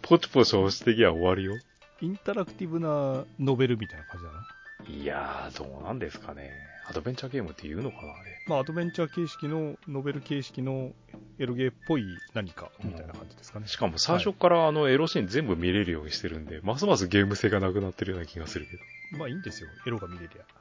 [0.00, 1.56] ポチポチ押してきゃ終わるよ。
[2.00, 6.52] インタラクティブなノベルみたいな感じなのいやー、どうなんですかね。
[6.88, 8.44] アドベンチャーゲームって言うのかな、あれ。
[8.46, 10.92] まあ、アドベンチャー形式の、ノベル形式の
[11.40, 12.04] エロゲーっぽい
[12.34, 13.66] 何かみたいな感じですかね。
[13.66, 19.18] しかも最初からあのエロシーン全部見れるようにしてるんで、はい、ますますゲーム性がなくなってるような気がするけど。
[19.18, 20.59] まあいいんですよ、エロが見れりゃ。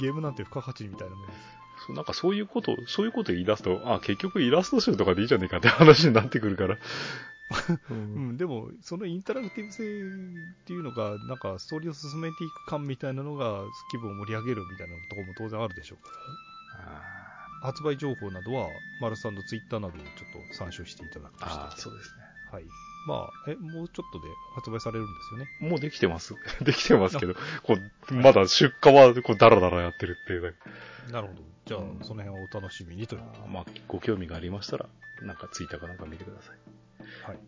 [0.00, 1.38] ゲームなんて付加価値みたいなもんです。
[1.86, 6.78] そうなんかそういうこと、そういうこと言い出すと、あ、結局イラスト集とかでいいじゃねえかって話になってくるから。
[7.90, 16.10] うん、でも、そのインタラクティブ性っていうのが、なんかストーリーを進めていく感みたいなのが気分を盛り上げるみたいなところも当然あるでしょうか
[16.78, 17.02] ら。
[17.62, 18.68] 発売情報などは、
[19.00, 21.60] マルさんのツイッターなどをちょっと参照していただくとして。
[21.60, 22.24] あそうですね。
[22.50, 22.64] はい。
[23.06, 25.70] まあ、え、もうちょっとで発売されるんですよね？
[25.70, 26.34] もうできてます。
[26.62, 27.76] できてますけど、こ
[28.10, 30.54] う、まだ出荷は、こう、だらだらやってるっていう。
[31.12, 31.42] なるほど。
[31.66, 33.22] じゃあ、その辺はお楽しみにという。
[33.48, 34.86] まあ、ご興味がありましたら、
[35.22, 37.30] なんかツイッターかなんか見てください。
[37.30, 37.38] はい。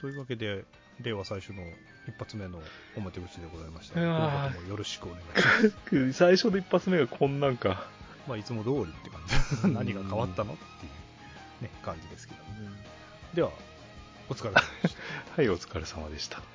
[0.00, 0.64] というわけで、
[1.00, 1.62] 令和最初の
[2.08, 2.62] 一発目の
[2.96, 4.00] 表口でございました。
[4.00, 6.12] 今後ともよろしくお願いします。
[6.18, 7.86] 最初の一発目がこんなんか。
[8.28, 9.20] まあ、いつも通りって感
[9.62, 9.68] じ。
[9.74, 10.54] 何が変わったの？
[10.54, 10.88] ってい
[11.60, 12.40] う、ね、感じですけど。
[13.34, 13.50] では、
[14.28, 15.00] お疲れ様でした。
[15.36, 16.51] はい、お疲れ様でした。